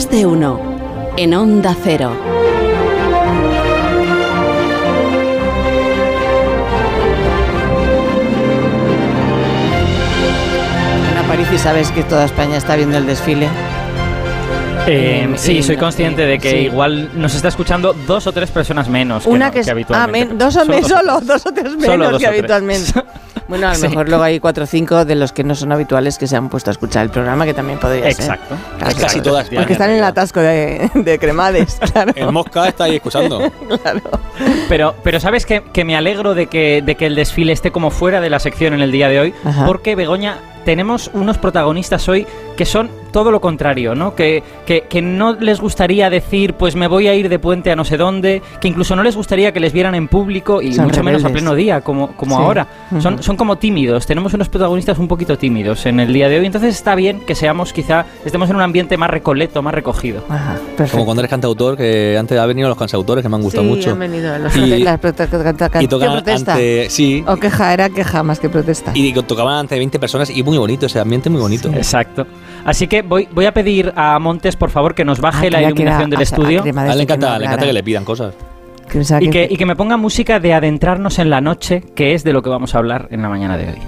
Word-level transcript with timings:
Más 0.00 0.10
de 0.10 0.24
uno. 0.24 0.58
En 1.18 1.34
Onda 1.34 1.76
Cero. 1.84 2.10
Ana 11.10 11.22
París, 11.28 11.48
¿y 11.52 11.58
sabes 11.58 11.90
que 11.90 12.02
toda 12.04 12.24
España 12.24 12.56
está 12.56 12.76
viendo 12.76 12.96
el 12.98 13.06
desfile? 13.06 13.48
Eh, 14.86 15.28
sí, 15.36 15.62
soy 15.62 15.76
consciente 15.76 16.22
de 16.24 16.38
que 16.38 16.50
sí. 16.50 16.56
igual 16.58 17.10
nos 17.14 17.34
está 17.34 17.48
escuchando 17.48 17.92
dos 18.06 18.26
o 18.26 18.32
tres 18.32 18.50
personas 18.50 18.88
menos 18.88 19.24
que, 19.24 19.30
Una 19.30 19.46
no- 19.46 19.52
que 19.52 19.60
es. 19.60 19.66
que 19.66 19.70
ah, 19.70 19.74
habitualmente. 19.74 20.28
men- 20.30 20.38
dos 20.38 20.56
o 20.56 20.64
menos, 20.64 20.88
solo, 20.88 21.20
dos 21.20 21.46
o 21.46 21.52
tres 21.52 21.76
menos 21.76 22.18
que 22.18 22.26
habitualmente. 22.26 22.92
Bueno, 23.50 23.68
a 23.68 23.72
lo 23.72 23.76
Sí. 23.80 23.88
mejor 23.88 24.08
luego 24.08 24.24
hay 24.24 24.40
cuatro 24.40 24.64
o 24.64 24.66
cinco 24.66 25.04
de 25.04 25.14
los 25.16 25.32
que 25.32 25.44
no 25.44 25.54
son 25.54 25.72
habituales 25.72 26.16
que 26.16 26.26
se 26.26 26.36
han 26.36 26.48
puesto 26.48 26.70
a 26.70 26.72
escuchar 26.72 27.02
el 27.04 27.10
programa, 27.10 27.44
que 27.44 27.52
también 27.52 27.78
podría 27.78 28.02
ser. 28.04 28.12
Exacto. 28.12 28.56
Claro, 28.78 28.96
Casi 28.98 29.20
todas. 29.20 29.50
Porque 29.50 29.72
están 29.74 29.90
en 29.90 29.96
el 29.98 30.04
atasco 30.04 30.40
de, 30.40 30.90
de 30.94 31.18
cremades, 31.18 31.78
claro. 31.92 32.12
El 32.16 32.32
Mosca 32.32 32.66
está 32.68 32.84
ahí 32.84 32.96
escuchando. 32.96 33.38
claro. 33.82 34.00
Pero, 34.68 34.94
pero 35.04 35.20
sabes 35.20 35.44
que, 35.44 35.62
que 35.72 35.84
me 35.84 35.96
alegro 35.96 36.34
de 36.34 36.46
que, 36.46 36.80
de 36.82 36.94
que 36.94 37.04
el 37.06 37.14
desfile 37.16 37.52
esté 37.52 37.70
como 37.72 37.90
fuera 37.90 38.20
de 38.22 38.30
la 38.30 38.38
sección 38.38 38.72
en 38.72 38.80
el 38.80 38.92
día 38.92 39.08
de 39.08 39.20
hoy, 39.20 39.34
Ajá. 39.44 39.66
porque 39.66 39.96
Begoña, 39.96 40.38
tenemos 40.64 41.10
unos 41.12 41.36
protagonistas 41.38 42.08
hoy 42.08 42.26
que 42.60 42.66
son 42.66 42.90
todo 43.10 43.30
lo 43.30 43.40
contrario, 43.40 43.94
¿no? 43.94 44.14
Que, 44.14 44.42
que, 44.66 44.82
que 44.82 45.00
no 45.00 45.32
les 45.32 45.62
gustaría 45.62 46.10
decir, 46.10 46.52
pues 46.52 46.76
me 46.76 46.88
voy 46.88 47.08
a 47.08 47.14
ir 47.14 47.30
de 47.30 47.38
puente 47.38 47.70
a 47.72 47.74
no 47.74 47.86
sé 47.86 47.96
dónde, 47.96 48.42
que 48.60 48.68
incluso 48.68 48.94
no 48.94 49.02
les 49.02 49.16
gustaría 49.16 49.50
que 49.50 49.60
les 49.60 49.72
vieran 49.72 49.94
en 49.94 50.08
público 50.08 50.60
y 50.60 50.74
Son 50.74 50.84
mucho 50.84 51.02
menos 51.02 51.24
a 51.24 51.30
pleno 51.30 51.54
día, 51.54 51.80
como, 51.80 52.08
como 52.16 52.36
Sí. 52.36 52.42
ahora. 52.42 52.66
Son, 53.00 53.22
son 53.22 53.38
como 53.38 53.56
tímidos, 53.56 54.04
tenemos 54.06 54.34
unos 54.34 54.50
protagonistas 54.50 54.98
un 54.98 55.08
poquito 55.08 55.38
tímidos 55.38 55.86
en 55.86 56.00
el 56.00 56.12
día 56.12 56.28
de 56.28 56.38
hoy, 56.38 56.44
entonces 56.44 56.74
está 56.74 56.94
bien 56.94 57.20
que 57.24 57.34
seamos 57.34 57.72
quizá, 57.72 58.04
estemos 58.26 58.50
en 58.50 58.56
un 58.56 58.62
ambiente 58.62 58.98
más 58.98 59.08
recoleto, 59.08 59.62
más 59.62 59.72
recogido. 59.72 60.22
Ajá, 60.28 60.56
perfecto. 60.76 60.92
Como 60.92 61.06
cuando 61.06 61.22
eres 61.22 61.30
cantautor, 61.30 61.78
que 61.78 62.14
antes 62.20 62.38
han 62.38 62.46
venido 62.46 62.68
los 62.68 62.76
cantautores 62.76 63.22
que 63.22 63.30
me 63.30 63.36
han 63.36 63.42
gustado 63.42 63.64
sí, 63.64 63.70
mucho. 63.70 63.92
han 63.92 63.98
venido 64.00 64.36
los 64.38 64.54
Y- 64.54 64.60
las 64.84 65.00
Y 65.00 65.78
¿qué 65.80 65.88
tocaban 65.88 66.16
protesta? 66.22 66.52
ante. 66.52 66.90
Sí. 66.90 67.24
O 67.26 67.36
queja, 67.38 67.72
era 67.72 67.88
queja 67.88 68.22
más 68.22 68.38
que 68.38 68.50
protesta. 68.50 68.92
Y 68.94 69.14
tocaban 69.14 69.54
ante 69.60 69.78
20 69.78 69.98
personas 69.98 70.28
y 70.28 70.42
muy 70.42 70.58
bonito, 70.58 70.84
ese 70.84 71.00
ambiente 71.00 71.30
muy 71.30 71.40
bonito. 71.40 71.70
Exacto. 71.70 72.26
Así 72.64 72.86
que 72.86 73.02
voy, 73.02 73.28
voy 73.32 73.46
a 73.46 73.52
pedir 73.54 73.92
a 73.96 74.18
Montes, 74.18 74.56
por 74.56 74.70
favor, 74.70 74.94
que 74.94 75.04
nos 75.04 75.20
baje 75.20 75.46
Ah, 75.46 75.50
la 75.50 75.58
que 75.58 75.64
era 75.64 75.68
iluminación 75.70 76.10
del 76.10 76.18
a- 76.18 76.20
a 76.20 76.22
estudio. 76.22 76.62
A 76.62 76.68
él 76.68 76.74
le 76.74 76.74
encanta, 76.74 76.92
le 76.92 77.02
encanta 77.06 77.34
hablara. 77.34 77.66
que 77.66 77.72
le 77.72 77.82
pidan 77.82 78.04
cosas. 78.04 78.34
Que 78.90 78.98
Y 79.00 79.02
que- 79.02 79.30
que, 79.30 79.48
y 79.54 79.56
que 79.56 79.66
me 79.66 79.76
ponga 79.76 79.96
música 79.96 80.40
de 80.40 80.52
adentrarnos 80.52 81.18
en 81.20 81.30
la 81.30 81.40
noche, 81.40 81.84
que 81.94 82.14
es 82.14 82.24
de 82.24 82.32
lo 82.32 82.42
que 82.42 82.50
vamos 82.50 82.74
a 82.74 82.78
hablar 82.78 83.06
en 83.10 83.22
la 83.22 83.28
mañana 83.28 83.56
de 83.56 83.68
hoy. 83.68 83.78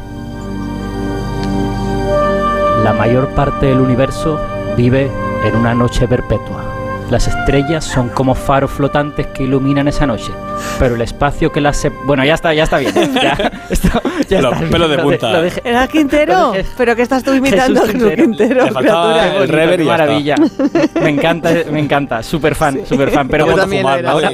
La 2.84 2.92
mayor 2.92 3.28
parte 3.28 3.66
del 3.66 3.80
universo 3.80 4.41
vive 4.76 5.10
en 5.44 5.56
una 5.56 5.74
noche 5.74 6.06
perpetua. 6.08 6.64
Las 7.11 7.28
estrellas 7.28 7.84
son 7.84 8.08
como 8.08 8.34
faros 8.34 8.70
flotantes 8.70 9.27
que 9.28 9.42
iluminan 9.42 9.86
esa 9.86 10.06
noche, 10.06 10.33
pero 10.78 10.95
el 10.95 11.03
espacio 11.03 11.53
que 11.53 11.61
las... 11.61 11.77
se- 11.77 11.91
Bueno, 12.06 12.25
ya 12.25 12.34
está, 12.34 12.55
ya 12.55 12.62
está 12.64 12.78
bien. 12.78 12.92
Ya, 13.14 13.53
esto- 13.69 14.00
ya 14.31 14.41
Los 14.41 14.53
está 14.53 14.59
bien. 14.61 14.70
pelos 14.70 14.91
de 14.91 14.97
Lo 14.97 15.03
punta. 15.03 15.33
lo 15.33 15.42
dejé- 15.42 15.61
¿Era 15.64 15.86
Quintero? 15.89 16.33
Lo 16.33 16.53
dejé- 16.53 16.70
¿Pero 16.78 16.97
que 16.97 17.03
estás 17.03 17.22
tú 17.22 17.34
imitando 17.34 17.81
a 17.83 17.86
Jesús 17.86 18.00
Quintero. 18.00 18.25
Quintero? 18.25 18.64
Le 18.67 18.70
faltaba 18.72 19.12
criatura? 19.12 19.27
el 19.27 19.33
bonito, 19.34 19.53
rever 19.56 19.77
qué 19.77 19.83
y 19.83 19.86
ya 19.86 19.92
está. 19.92 20.05
maravilla. 20.06 20.36
Me 21.03 21.09
encanta, 21.11 21.50
me 21.70 21.81
encanta. 21.81 22.22
Súper 22.22 22.55
fan, 22.55 22.81
súper 22.86 23.11
fan. 23.11 23.28
Pero 23.28 23.44
Yo 23.44 23.53
bueno, 23.53 23.62
también 23.62 23.83
fumar, 23.83 23.98
era. 23.98 24.09
¿no? 24.09 24.14
ahora- 24.16 24.33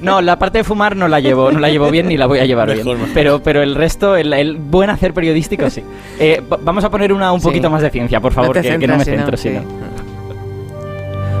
No, 0.00 0.22
la 0.22 0.38
parte 0.38 0.58
de 0.58 0.64
fumar 0.64 0.96
no 0.96 1.08
la 1.08 1.20
llevo, 1.20 1.52
no 1.52 1.58
la 1.58 1.68
llevo 1.68 1.90
bien 1.90 2.08
ni 2.08 2.16
la 2.16 2.24
voy 2.26 2.38
a 2.38 2.46
llevar 2.46 2.68
Mejor, 2.68 2.96
bien. 2.96 3.10
Pero, 3.12 3.42
pero 3.42 3.62
el 3.62 3.74
resto, 3.74 4.16
el, 4.16 4.32
el 4.32 4.56
buen 4.56 4.88
hacer 4.88 5.12
periodístico, 5.12 5.68
sí. 5.68 5.82
Eh, 6.18 6.42
va- 6.50 6.58
vamos 6.62 6.82
a 6.84 6.90
poner 6.90 7.12
una 7.12 7.30
un 7.32 7.40
Sí. 7.40 7.48
poquito 7.48 7.68
más 7.68 7.82
de 7.82 7.90
ciencia, 7.90 8.18
por 8.20 8.32
favor, 8.32 8.58
que, 8.58 8.78
que 8.78 8.86
no 8.86 8.96
me 8.96 9.04
centro, 9.04 9.36
si 9.36 9.50
si 9.50 9.54
no, 9.56 9.60
no. 9.62 9.91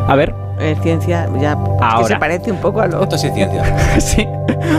A 0.08 0.16
ver, 0.16 0.34
Eh, 0.60 0.76
ciencia, 0.82 1.28
ya. 1.40 1.52
Es 1.52 2.00
que 2.00 2.14
se 2.14 2.16
parece 2.18 2.52
un 2.52 2.58
poco 2.58 2.80
a 2.80 2.86
lo. 2.86 3.02
Esto 3.02 3.18
sí 3.18 3.28
es 3.28 3.34
ciencia. 3.34 3.64
sí. 4.00 4.26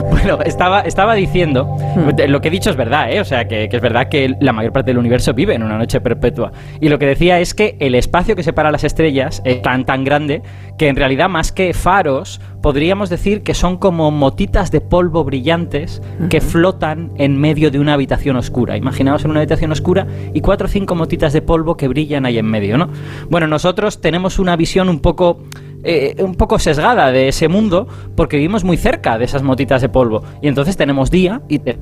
Bueno, 0.09 0.39
estaba, 0.43 0.81
estaba 0.81 1.13
diciendo, 1.13 1.67
Hmm. 1.95 2.09
lo 2.27 2.41
que 2.41 2.47
he 2.47 2.51
dicho 2.51 2.69
es 2.69 2.75
verdad, 2.75 3.11
¿eh? 3.11 3.19
O 3.19 3.25
sea, 3.25 3.47
que, 3.47 3.69
que 3.69 3.75
es 3.75 3.81
verdad 3.81 4.07
que 4.09 4.35
la 4.39 4.53
mayor 4.53 4.71
parte 4.71 4.91
del 4.91 4.97
universo 4.97 5.33
vive 5.33 5.53
en 5.53 5.63
una 5.63 5.77
noche 5.77 6.01
perpetua. 6.01 6.51
Y 6.79 6.89
lo 6.89 6.97
que 6.97 7.05
decía 7.05 7.39
es 7.39 7.53
que 7.53 7.75
el 7.79 7.95
espacio 7.95 8.35
que 8.35 8.43
separa 8.43 8.71
las 8.71 8.83
estrellas 8.83 9.41
es 9.45 9.61
tan, 9.61 9.85
tan 9.85 10.03
grande 10.03 10.41
que 10.77 10.87
en 10.87 10.95
realidad 10.95 11.29
más 11.29 11.51
que 11.51 11.73
faros, 11.73 12.41
podríamos 12.61 13.09
decir 13.09 13.43
que 13.43 13.53
son 13.53 13.77
como 13.77 14.09
motitas 14.09 14.71
de 14.71 14.81
polvo 14.81 15.23
brillantes 15.23 16.01
que 16.29 16.41
flotan 16.41 17.11
en 17.17 17.39
medio 17.39 17.69
de 17.69 17.79
una 17.79 17.93
habitación 17.93 18.37
oscura. 18.37 18.77
Imaginaos 18.77 19.23
en 19.25 19.31
una 19.31 19.41
habitación 19.41 19.71
oscura 19.71 20.07
y 20.33 20.41
cuatro 20.41 20.65
o 20.65 20.69
cinco 20.69 20.95
motitas 20.95 21.33
de 21.33 21.41
polvo 21.41 21.77
que 21.77 21.87
brillan 21.87 22.25
ahí 22.25 22.37
en 22.37 22.45
medio, 22.45 22.77
¿no? 22.77 22.89
Bueno, 23.29 23.47
nosotros 23.47 24.01
tenemos 24.01 24.39
una 24.39 24.55
visión 24.55 24.89
un 24.89 24.99
poco 24.99 25.39
eh, 25.83 26.15
un 26.19 26.35
poco 26.35 26.59
sesgada 26.59 27.11
de 27.11 27.27
ese 27.27 27.47
mundo 27.47 27.87
porque 28.15 28.37
vivimos 28.37 28.63
muy 28.63 28.77
cerca 28.77 29.17
de 29.17 29.25
esas 29.25 29.43
motitas 29.43 29.81
de 29.81 29.89
polvo 29.89 30.23
y 30.41 30.47
entonces 30.47 30.77
tenemos 30.77 31.11
día 31.11 31.41
y 31.49 31.59
te- 31.59 31.77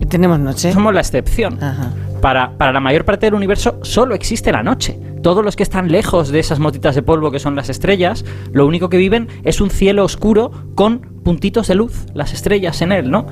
Y 0.00 0.06
tenemos 0.06 0.38
noche. 0.38 0.72
somos 0.72 0.94
la 0.94 1.00
excepción. 1.00 1.62
Ajá. 1.62 1.92
Para, 2.20 2.56
para 2.58 2.72
la 2.72 2.80
mayor 2.80 3.04
parte 3.06 3.26
del 3.26 3.34
universo 3.34 3.78
solo 3.82 4.14
existe 4.14 4.52
la 4.52 4.62
noche. 4.62 4.98
Todos 5.22 5.42
los 5.44 5.56
que 5.56 5.62
están 5.62 5.90
lejos 5.90 6.28
de 6.30 6.38
esas 6.38 6.58
motitas 6.58 6.94
de 6.94 7.02
polvo 7.02 7.30
que 7.30 7.38
son 7.38 7.54
las 7.56 7.68
estrellas, 7.70 8.24
lo 8.52 8.66
único 8.66 8.88
que 8.90 8.96
viven 8.98 9.28
es 9.44 9.60
un 9.60 9.70
cielo 9.70 10.04
oscuro 10.04 10.50
con 10.74 11.00
puntitos 11.24 11.68
de 11.68 11.74
luz, 11.76 12.06
las 12.14 12.32
estrellas 12.34 12.80
en 12.82 12.92
él, 12.92 13.10
¿no? 13.10 13.26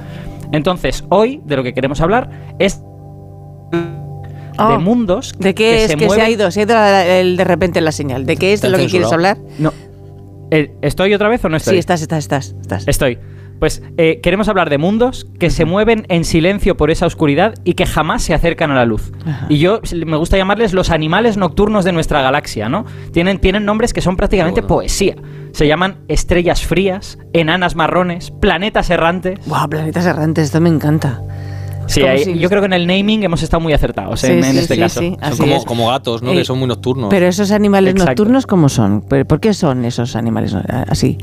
Entonces, 0.53 1.05
hoy 1.11 1.43
de 1.45 1.57
lo 1.57 1.63
que 1.63 1.75
queremos 1.75 2.01
hablar 2.01 2.31
es 2.59 2.81
Oh, 4.61 4.71
de 4.73 4.79
mundos 4.79 5.35
¿De 5.39 5.55
qué 5.55 5.85
es 5.85 5.91
se 5.93 5.97
que 5.97 6.11
se 6.11 6.21
ha 6.21 6.29
ido? 6.29 6.51
Se 6.51 6.61
ha 6.61 6.63
ido 6.65 6.77
el 6.77 7.37
de 7.37 7.45
repente 7.45 7.81
la 7.81 7.93
señal. 7.93 8.27
¿De 8.27 8.37
qué 8.37 8.53
es 8.53 8.61
de 8.61 8.71
lo 8.71 8.77
que 8.79 8.87
quieres 8.87 9.13
hablar? 9.13 9.39
No. 9.59 9.73
Eh, 10.51 10.75
¿Estoy 10.83 11.15
otra 11.15 11.29
vez 11.29 11.45
o 11.45 11.49
no 11.49 11.57
estoy? 11.57 11.75
Sí, 11.75 11.79
estás, 11.79 12.03
estás, 12.03 12.21
estás. 12.21 12.55
estás. 12.61 12.89
Estoy. 12.89 13.19
Pues 13.59 13.83
eh, 13.97 14.21
queremos 14.23 14.49
hablar 14.49 14.71
de 14.71 14.79
mundos 14.79 15.27
que 15.41 15.51
se 15.51 15.65
mueven 15.65 16.07
en 16.09 16.25
silencio 16.25 16.77
por 16.77 16.91
esa 16.91 17.07
oscuridad 17.07 17.55
y 17.65 17.75
que 17.75 17.87
jamás 17.87 18.23
se 18.23 18.33
acercan 18.33 18.71
a 18.71 18.75
la 18.75 18.85
luz. 18.85 19.13
Y 19.49 19.59
yo 19.59 19.81
me 20.07 20.17
gusta 20.17 20.37
llamarles 20.37 20.73
los 20.73 20.91
animales 20.91 21.37
nocturnos 21.37 21.85
de 21.85 21.93
nuestra 21.93 22.23
galaxia, 22.23 22.69
¿no? 22.69 22.87
Tienen, 23.13 23.39
tienen 23.39 23.65
nombres 23.65 23.93
que 23.93 24.01
son 24.01 24.17
prácticamente 24.17 24.61
bueno. 24.61 24.77
poesía. 24.77 25.17
Se 25.53 25.67
llaman 25.67 25.97
estrellas 26.07 26.65
frías, 26.65 27.19
enanas 27.33 27.75
marrones, 27.75 28.31
planetas 28.31 28.91
errantes. 28.91 29.41
Guau, 29.47 29.69
planetas 29.69 30.07
errantes, 30.07 30.45
esto 30.45 30.61
me 30.61 30.69
encanta. 30.69 31.21
Sí, 31.89 32.03
si- 32.25 32.39
yo 32.39 32.49
creo 32.49 32.61
que 32.61 32.67
en 32.67 32.73
el 32.75 32.87
naming 32.87 33.23
hemos 33.25 33.43
estado 33.43 33.61
muy 33.61 33.73
acertados 33.73 34.21
Sí, 34.21 34.29
en, 34.29 34.45
en 34.45 34.53
sí, 34.53 34.59
este 34.59 34.75
sí, 34.75 34.81
caso. 34.81 35.01
sí. 35.01 35.17
Son 35.31 35.37
como, 35.39 35.55
es. 35.57 35.65
como 35.65 35.89
gatos, 35.89 36.23
¿no? 36.23 36.31
Eh, 36.33 36.37
que 36.37 36.45
son 36.45 36.59
muy 36.59 36.69
nocturnos. 36.69 37.09
Pero 37.11 37.27
esos 37.27 37.51
animales 37.51 37.93
Exacto. 37.95 38.11
nocturnos, 38.23 38.47
¿cómo 38.47 38.69
son? 38.69 39.03
¿Pero 39.09 39.25
¿Por 39.27 39.41
qué 39.41 39.53
son 39.55 39.85
esos 39.85 40.15
animales 40.15 40.55
no- 40.55 40.63
así 40.89 41.19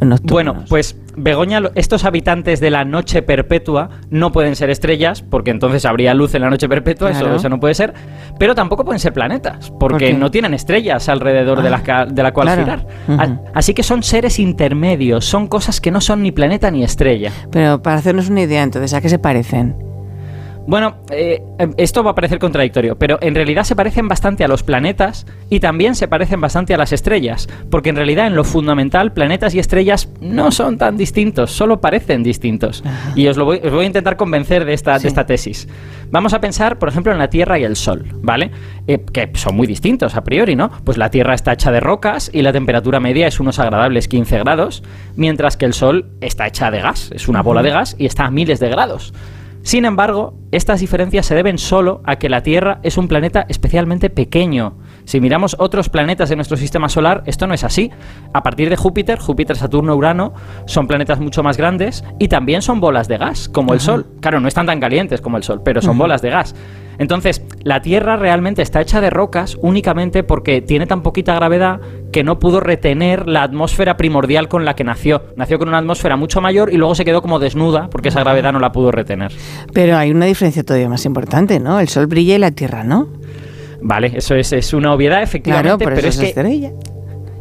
nocturnos? 0.00 0.32
Bueno, 0.32 0.64
pues 0.68 0.96
Begoña, 1.18 1.60
estos 1.76 2.04
habitantes 2.04 2.60
de 2.60 2.70
la 2.70 2.84
noche 2.84 3.22
perpetua 3.22 3.88
no 4.10 4.32
pueden 4.32 4.54
ser 4.56 4.68
estrellas, 4.70 5.22
porque 5.22 5.50
entonces 5.50 5.84
habría 5.86 6.12
luz 6.12 6.34
en 6.34 6.42
la 6.42 6.50
noche 6.50 6.68
perpetua, 6.68 7.10
eso, 7.10 7.20
Claro. 7.20 7.36
eso 7.36 7.48
no 7.48 7.58
puede 7.60 7.74
ser, 7.74 7.94
pero 8.38 8.54
tampoco 8.54 8.84
pueden 8.84 9.00
ser 9.00 9.12
planetas, 9.14 9.70
¿Por 9.70 9.92
porque 9.92 10.12
no 10.12 10.30
tienen 10.30 10.52
estrellas 10.52 11.08
alrededor 11.08 11.62
de, 11.62 11.68
Ah, 11.68 11.70
la, 11.70 11.82
ca- 11.82 12.06
de 12.06 12.22
la 12.22 12.32
cual 12.32 12.48
claro. 12.48 12.62
girar. 13.06 13.42
Así 13.54 13.72
que 13.72 13.82
son 13.82 14.02
seres 14.02 14.38
intermedios, 14.38 15.24
son 15.24 15.46
cosas 15.48 15.80
que 15.80 15.90
no 15.90 16.00
son 16.02 16.22
ni 16.22 16.32
planeta 16.32 16.70
ni 16.70 16.84
estrella. 16.84 17.32
Pero 17.50 17.80
para 17.80 17.96
hacernos 17.96 18.28
una 18.28 18.42
idea, 18.42 18.62
entonces, 18.62 18.92
¿a 18.92 19.00
qué 19.00 19.08
se 19.08 19.18
parecen? 19.18 19.74
Bueno, 20.66 20.96
eh, 21.10 21.40
eh, 21.60 21.68
esto 21.76 22.02
va 22.02 22.10
a 22.10 22.14
parecer 22.16 22.40
contradictorio, 22.40 22.98
pero 22.98 23.18
en 23.20 23.36
realidad 23.36 23.62
se 23.62 23.76
parecen 23.76 24.08
bastante 24.08 24.42
a 24.42 24.48
los 24.48 24.64
planetas 24.64 25.24
y 25.48 25.60
también 25.60 25.94
se 25.94 26.08
parecen 26.08 26.40
bastante 26.40 26.74
a 26.74 26.76
las 26.76 26.92
estrellas, 26.92 27.48
porque 27.70 27.90
en 27.90 27.96
realidad 27.96 28.26
en 28.26 28.34
lo 28.34 28.42
fundamental 28.42 29.12
planetas 29.12 29.54
y 29.54 29.60
estrellas 29.60 30.08
no 30.20 30.50
son 30.50 30.76
tan 30.76 30.96
distintos, 30.96 31.52
solo 31.52 31.80
parecen 31.80 32.24
distintos. 32.24 32.82
Y 33.14 33.28
os, 33.28 33.36
lo 33.36 33.44
voy, 33.44 33.60
os 33.62 33.70
voy 33.70 33.84
a 33.84 33.86
intentar 33.86 34.16
convencer 34.16 34.64
de 34.64 34.74
esta, 34.74 34.96
Sí. 34.98 35.04
de 35.04 35.08
esta 35.08 35.24
tesis. 35.24 35.68
Vamos 36.10 36.34
a 36.34 36.40
pensar, 36.40 36.78
por 36.78 36.88
ejemplo, 36.88 37.12
en 37.12 37.18
la 37.18 37.30
Tierra 37.30 37.58
y 37.60 37.64
el 37.64 37.76
Sol, 37.76 38.04
¿vale? 38.22 38.50
Eh, 38.88 39.04
que 39.12 39.30
son 39.34 39.54
muy 39.56 39.68
distintos 39.68 40.16
a 40.16 40.24
priori, 40.24 40.56
¿no? 40.56 40.70
Pues 40.84 40.98
la 40.98 41.10
Tierra 41.10 41.34
está 41.34 41.52
hecha 41.52 41.70
de 41.70 41.78
rocas 41.78 42.28
y 42.32 42.42
la 42.42 42.52
temperatura 42.52 42.98
media 42.98 43.28
es 43.28 43.38
unos 43.38 43.60
agradables 43.60 44.08
15 44.08 44.38
grados, 44.40 44.82
mientras 45.14 45.56
que 45.56 45.64
el 45.66 45.74
Sol 45.74 46.06
está 46.20 46.46
hecha 46.48 46.72
de 46.72 46.80
gas, 46.80 47.10
es 47.14 47.28
una 47.28 47.42
bola 47.42 47.62
de 47.62 47.70
gas 47.70 47.94
y 47.98 48.06
está 48.06 48.24
a 48.24 48.30
miles 48.32 48.58
de 48.58 48.68
grados. 48.68 49.12
Sin 49.66 49.84
embargo, 49.84 50.34
estas 50.52 50.78
diferencias 50.78 51.26
se 51.26 51.34
deben 51.34 51.58
solo 51.58 52.00
a 52.04 52.20
que 52.20 52.28
la 52.28 52.44
Tierra 52.44 52.78
es 52.84 52.96
un 52.98 53.08
planeta 53.08 53.46
especialmente 53.48 54.10
pequeño. 54.10 54.78
Si 55.06 55.20
miramos 55.20 55.56
otros 55.58 55.88
planetas 55.88 56.28
de 56.28 56.36
nuestro 56.36 56.56
sistema 56.56 56.88
solar, 56.88 57.24
esto 57.26 57.48
no 57.48 57.54
es 57.54 57.64
así. 57.64 57.90
A 58.32 58.44
partir 58.44 58.70
de 58.70 58.76
Júpiter, 58.76 59.18
Júpiter, 59.18 59.56
Saturno, 59.56 59.96
Urano, 59.96 60.34
son 60.66 60.86
planetas 60.86 61.18
mucho 61.18 61.42
más 61.42 61.56
grandes 61.56 62.04
y 62.20 62.28
también 62.28 62.62
son 62.62 62.78
bolas 62.78 63.08
de 63.08 63.18
gas, 63.18 63.48
como 63.48 63.74
el 63.74 63.80
Sol. 63.80 64.06
Claro, 64.20 64.38
no 64.38 64.46
están 64.46 64.66
tan 64.66 64.78
calientes 64.78 65.20
como 65.20 65.36
el 65.36 65.42
Sol, 65.42 65.62
pero 65.64 65.82
son 65.82 65.98
bolas 65.98 66.22
de 66.22 66.30
gas. 66.30 66.54
Entonces, 66.98 67.44
la 67.64 67.82
Tierra 67.82 68.16
realmente 68.16 68.62
está 68.62 68.80
hecha 68.80 69.00
de 69.00 69.10
rocas 69.10 69.58
únicamente 69.60 70.22
porque 70.22 70.62
tiene 70.62 70.86
tan 70.86 71.02
poquita 71.02 71.34
gravedad 71.34 71.80
que 72.16 72.24
no 72.24 72.38
pudo 72.38 72.60
retener 72.60 73.28
la 73.28 73.42
atmósfera 73.42 73.98
primordial 73.98 74.48
con 74.48 74.64
la 74.64 74.74
que 74.74 74.84
nació. 74.84 75.20
Nació 75.36 75.58
con 75.58 75.68
una 75.68 75.76
atmósfera 75.76 76.16
mucho 76.16 76.40
mayor 76.40 76.72
y 76.72 76.78
luego 76.78 76.94
se 76.94 77.04
quedó 77.04 77.20
como 77.20 77.38
desnuda 77.38 77.90
porque 77.90 78.08
esa 78.08 78.20
gravedad 78.20 78.54
no 78.54 78.58
la 78.58 78.72
pudo 78.72 78.90
retener. 78.90 79.32
Pero 79.74 79.98
hay 79.98 80.12
una 80.12 80.24
diferencia 80.24 80.64
todavía 80.64 80.88
más 80.88 81.04
importante, 81.04 81.60
¿no? 81.60 81.78
El 81.78 81.88
sol 81.90 82.06
brilla 82.06 82.36
y 82.36 82.38
la 82.38 82.52
tierra, 82.52 82.84
¿no? 82.84 83.08
Vale, 83.82 84.12
eso 84.16 84.34
es, 84.34 84.50
es 84.54 84.72
una 84.72 84.94
obviedad, 84.94 85.16
Claro, 85.16 85.24
efectivamente, 85.24 85.84
por 85.84 85.94
pero 85.94 86.08
es 86.08 86.14
es 86.14 86.20
que 86.22 86.26
estrella. 86.28 86.72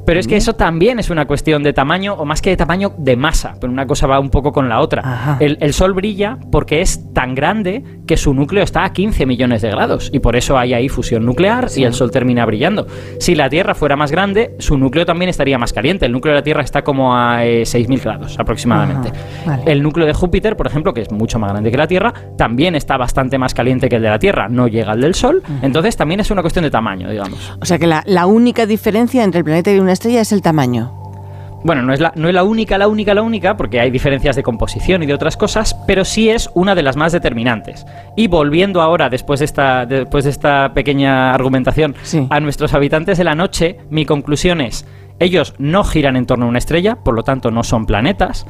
Pero 0.05 0.19
es 0.19 0.27
que 0.27 0.35
eso 0.35 0.53
también 0.53 0.99
es 0.99 1.09
una 1.09 1.25
cuestión 1.25 1.63
de 1.63 1.73
tamaño, 1.73 2.13
o 2.13 2.25
más 2.25 2.41
que 2.41 2.51
de 2.51 2.57
tamaño, 2.57 2.93
de 2.97 3.15
masa. 3.15 3.55
Pero 3.59 3.71
una 3.71 3.87
cosa 3.87 4.07
va 4.07 4.19
un 4.19 4.29
poco 4.29 4.51
con 4.51 4.69
la 4.69 4.79
otra. 4.79 5.37
El, 5.39 5.57
el 5.61 5.73
Sol 5.73 5.93
brilla 5.93 6.37
porque 6.51 6.81
es 6.81 7.13
tan 7.13 7.35
grande 7.35 7.83
que 8.05 8.17
su 8.17 8.33
núcleo 8.33 8.63
está 8.63 8.83
a 8.83 8.93
15 8.93 9.25
millones 9.25 9.61
de 9.61 9.69
grados. 9.69 10.09
Y 10.13 10.19
por 10.19 10.35
eso 10.35 10.57
hay 10.57 10.73
ahí 10.73 10.89
fusión 10.89 11.25
nuclear 11.25 11.67
y 11.75 11.83
el 11.83 11.93
Sol 11.93 12.11
termina 12.11 12.45
brillando. 12.45 12.87
Si 13.19 13.35
la 13.35 13.49
Tierra 13.49 13.73
fuera 13.73 13.95
más 13.95 14.11
grande, 14.11 14.55
su 14.59 14.77
núcleo 14.77 15.05
también 15.05 15.29
estaría 15.29 15.57
más 15.57 15.73
caliente. 15.73 16.05
El 16.05 16.11
núcleo 16.11 16.33
de 16.33 16.39
la 16.39 16.43
Tierra 16.43 16.61
está 16.61 16.83
como 16.83 17.15
a 17.15 17.45
eh, 17.45 17.63
6.000 17.63 18.01
grados 18.01 18.39
aproximadamente. 18.39 19.11
Vale. 19.45 19.63
El 19.65 19.81
núcleo 19.81 20.05
de 20.05 20.13
Júpiter, 20.13 20.55
por 20.55 20.67
ejemplo, 20.67 20.93
que 20.93 21.01
es 21.01 21.11
mucho 21.11 21.39
más 21.39 21.51
grande 21.51 21.71
que 21.71 21.77
la 21.77 21.87
Tierra, 21.87 22.13
también 22.37 22.75
está 22.75 22.97
bastante 22.97 23.37
más 23.37 23.53
caliente 23.53 23.89
que 23.89 23.95
el 23.95 24.01
de 24.01 24.09
la 24.09 24.19
Tierra. 24.19 24.47
No 24.49 24.67
llega 24.67 24.91
al 24.91 25.01
del 25.01 25.15
Sol. 25.15 25.41
Entonces 25.61 25.97
también 25.97 26.19
es 26.19 26.29
una 26.31 26.41
cuestión 26.41 26.63
de 26.63 26.71
tamaño, 26.71 27.09
digamos. 27.09 27.53
O 27.59 27.65
sea 27.65 27.79
que 27.79 27.87
la, 27.87 28.03
la 28.05 28.25
única 28.25 28.65
diferencia 28.65 29.23
entre 29.23 29.39
el 29.39 29.45
planeta 29.45 29.71
y 29.71 29.79
una 29.79 29.94
estrella 29.95 30.21
es 30.21 30.31
el 30.31 30.42
tamaño. 30.44 30.92
Bueno, 31.63 31.81
no 31.81 31.94
es, 31.94 32.00
la, 32.00 32.13
no 32.15 32.27
es 32.27 32.33
la 32.36 32.44
única, 32.44 32.77
la 32.77 32.88
única, 32.88 33.15
la 33.15 33.24
única, 33.24 33.57
porque 33.57 33.80
hay 33.80 33.89
diferencias 33.89 34.36
de 34.36 34.44
composición 34.44 35.01
y 35.01 35.07
de 35.07 35.15
otras 35.15 35.36
cosas, 35.36 35.75
pero 35.88 36.06
sí 36.06 36.30
es 36.30 36.47
una 36.53 36.75
de 36.75 36.83
las 36.83 36.95
más 36.95 37.12
determinantes. 37.12 37.88
Y 38.15 38.27
volviendo 38.27 38.83
ahora, 38.83 39.09
después 39.09 39.39
de 39.39 39.45
esta, 39.45 39.88
después 39.88 40.25
de 40.25 40.30
esta 40.30 40.74
pequeña 40.75 41.33
argumentación, 41.33 41.95
Sí. 42.03 42.27
a 42.30 42.39
nuestros 42.39 42.75
habitantes 42.75 43.18
de 43.18 43.24
la 43.24 43.33
noche, 43.33 43.80
mi 43.89 44.06
conclusión 44.06 44.62
es, 44.62 44.86
ellos 45.19 45.56
no 45.57 45.83
giran 45.83 46.18
en 46.18 46.27
torno 46.27 46.45
a 46.45 46.50
una 46.50 46.59
estrella, 46.59 46.98
por 47.03 47.15
lo 47.15 47.24
tanto 47.24 47.50
no 47.50 47.63
son 47.63 47.88
planetas, 47.88 48.45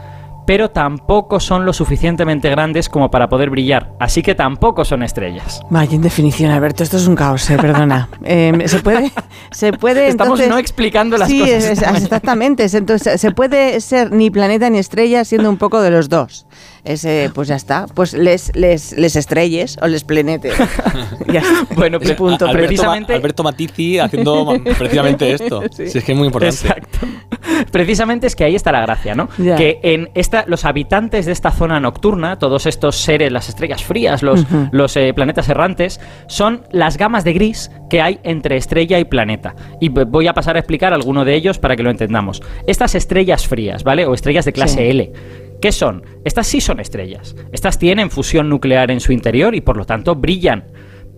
pero 0.46 0.70
tampoco 0.70 1.40
son 1.40 1.66
lo 1.66 1.74
suficientemente 1.74 2.50
grandes 2.50 2.90
como 2.90 3.10
para 3.10 3.28
poder 3.30 3.50
brillar, 3.50 3.92
así 4.00 4.22
que 4.22 4.36
tampoco 4.36 4.86
son 4.86 5.04
estrellas. 5.04 5.62
Vaya, 5.70 5.96
en 5.96 6.02
definición, 6.02 6.52
Alberto, 6.52 6.84
esto 6.84 6.98
es 6.98 7.08
un 7.08 7.16
caos, 7.16 7.50
eh, 7.50 7.58
perdona. 7.58 8.10
Eh, 8.24 8.68
se 8.68 8.80
puede, 8.80 9.12
se 9.52 9.72
puede. 9.74 10.08
Estamos 10.08 10.40
entonces- 10.40 10.50
no 10.50 10.58
explicando 10.58 11.18
las 11.18 11.30
sí, 11.30 11.40
cosas. 11.40 11.80
exactamente. 12.02 12.64
es- 12.64 12.74
Entonces, 12.74 13.20
se 13.22 13.32
puede 13.32 13.80
ser 13.82 14.12
ni 14.12 14.30
planeta 14.32 14.70
ni 14.70 14.78
estrella 14.80 15.24
siendo 15.26 15.50
un 15.50 15.58
poco 15.58 15.82
de 15.82 15.92
los 15.92 16.10
dos. 16.10 16.46
Ese, 16.86 17.32
pues 17.34 17.48
ya 17.48 17.56
está. 17.56 17.88
Pues 17.94 18.14
les, 18.14 18.56
les, 18.56 18.94
les 18.98 19.16
estrelles 19.16 19.78
o 19.82 19.88
les 19.88 20.04
planetes. 20.04 20.54
ya 21.32 21.40
está. 21.40 21.76
Bueno, 21.76 22.00
pero- 22.00 22.16
punto. 22.16 22.46
Alberto- 22.46 22.68
precisamente- 22.68 23.14
Alberto 23.14 23.44
Matizzi 23.44 24.00
haciendo 24.00 24.54
precisamente 24.78 25.32
esto. 25.34 25.64
Si 25.72 25.84
es 25.84 26.04
que 26.04 26.12
es 26.12 26.18
muy 26.18 26.28
importante. 26.28 26.56
Exacto. 26.56 27.00
Precisamente 27.72 28.28
es 28.28 28.36
que 28.36 28.44
ahí 28.44 28.56
está 28.56 28.72
la 28.72 28.82
gracia, 28.82 29.16
¿no? 29.16 29.30
Ya. 29.38 29.56
Que 29.56 29.80
en 29.84 30.10
esta, 30.14 30.46
los 30.48 30.66
habitantes 30.66 31.26
de 31.26 31.32
esta 31.32 31.52
zona 31.52 31.80
nocturna, 31.80 32.38
todos 32.38 32.66
estos 32.66 32.96
seres, 32.98 33.32
las 33.32 33.50
estrellas 33.50 33.84
frías, 33.84 34.24
los, 34.24 34.46
los 34.72 34.96
eh, 34.98 35.14
planetas 35.14 35.50
errantes, 35.50 36.00
son 36.28 36.64
las 36.72 36.98
gamas 36.98 37.24
de 37.24 37.34
gris 37.34 37.72
que 37.90 38.02
hay 38.02 38.20
entre 38.24 38.58
estrella 38.58 39.00
y 39.00 39.06
planeta. 39.06 39.56
Y 39.82 39.90
voy 39.90 40.28
a 40.28 40.34
pasar 40.34 40.56
a 40.56 40.60
explicar 40.60 40.94
alguno 40.94 41.26
de 41.26 41.36
ellos 41.36 41.60
para 41.60 41.76
que 41.76 41.84
lo 41.84 41.90
entendamos. 41.90 42.42
Estas 42.68 42.96
estrellas 42.96 43.48
frías, 43.48 43.84
¿vale? 43.84 44.06
O 44.06 44.14
estrellas 44.14 44.46
de 44.46 44.54
clase 44.54 44.76
Sí. 44.76 44.84
L. 44.90 45.12
¿Qué 45.66 45.72
son? 45.72 46.04
Estas 46.24 46.46
sí 46.46 46.62
son 46.62 46.80
estrellas. 46.80 47.36
Estas 47.52 47.80
tienen 47.80 48.12
fusión 48.12 48.50
nuclear 48.50 48.92
en 48.92 49.00
su 49.00 49.12
interior 49.12 49.56
y 49.56 49.62
por 49.62 49.78
lo 49.78 49.86
tanto 49.86 50.14
brillan. 50.14 50.66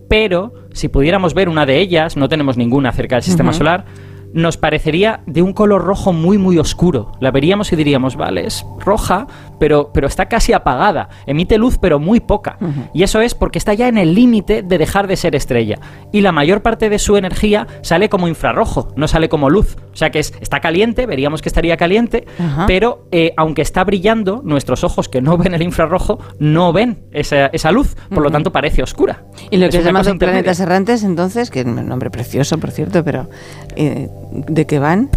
Pero 0.07 0.53
si 0.71 0.87
pudiéramos 0.87 1.33
ver 1.33 1.49
una 1.49 1.65
de 1.65 1.79
ellas, 1.79 2.15
no 2.15 2.29
tenemos 2.29 2.55
ninguna 2.55 2.93
cerca 2.93 3.17
del 3.17 3.23
sistema 3.23 3.51
solar, 3.51 3.83
nos 4.31 4.55
parecería 4.55 5.19
de 5.25 5.41
un 5.41 5.51
color 5.51 5.83
rojo 5.83 6.13
muy 6.13 6.37
muy 6.37 6.59
oscuro. 6.59 7.11
La 7.19 7.31
veríamos 7.31 7.73
y 7.73 7.75
diríamos, 7.75 8.15
vale, 8.15 8.47
es 8.47 8.65
roja, 8.79 9.27
pero, 9.59 9.91
pero 9.93 10.07
está 10.07 10.27
casi 10.27 10.53
apagada. 10.53 11.09
Emite 11.25 11.57
luz 11.57 11.77
pero 11.77 11.99
muy 11.99 12.19
poca. 12.19 12.57
Y 12.93 13.03
eso 13.03 13.21
es 13.21 13.35
porque 13.35 13.57
está 13.57 13.73
ya 13.73 13.87
en 13.87 13.97
el 13.97 14.13
límite 14.13 14.61
de 14.63 14.77
dejar 14.77 15.07
de 15.07 15.15
ser 15.15 15.35
estrella. 15.35 15.79
Y 16.11 16.21
la 16.21 16.31
mayor 16.31 16.61
parte 16.61 16.89
de 16.89 16.99
su 16.99 17.17
energía 17.17 17.67
sale 17.81 18.09
como 18.09 18.27
infrarrojo, 18.27 18.89
no 18.95 19.07
sale 19.07 19.29
como 19.29 19.49
luz. 19.49 19.77
O 19.93 19.95
sea 19.95 20.09
que 20.11 20.19
es, 20.19 20.33
está 20.41 20.59
caliente, 20.59 21.05
veríamos 21.05 21.41
que 21.41 21.49
estaría 21.49 21.77
caliente, 21.77 22.25
pero 22.67 23.07
eh, 23.11 23.33
aunque 23.37 23.61
está 23.61 23.83
brillando, 23.83 24.41
nuestros 24.43 24.83
ojos 24.83 25.09
que 25.09 25.21
no 25.21 25.37
ven 25.37 25.53
el 25.53 25.61
infrarrojo 25.61 26.19
no 26.39 26.73
ven 26.73 27.05
esa, 27.11 27.47
esa 27.47 27.71
luz. 27.71 27.95
Por 28.09 28.23
lo 28.23 28.31
tanto 28.31 28.51
parece 28.51 28.83
oscura. 28.83 29.23
Y 29.49 29.57
lo 29.57 29.65
Es 29.67 29.75
que 29.75 29.83
llamado 29.83 30.09
intermedia. 30.09 30.41
planetas 30.41 30.59
errantes, 30.59 31.03
entonces, 31.03 31.49
que 31.49 31.61
es 31.61 31.65
un 31.65 31.87
nombre 31.87 32.09
precioso, 32.09 32.57
por 32.57 32.71
cierto, 32.71 33.03
pero 33.03 33.29
eh, 33.75 34.09
¿de 34.31 34.65
qué 34.65 34.79
van? 34.79 35.09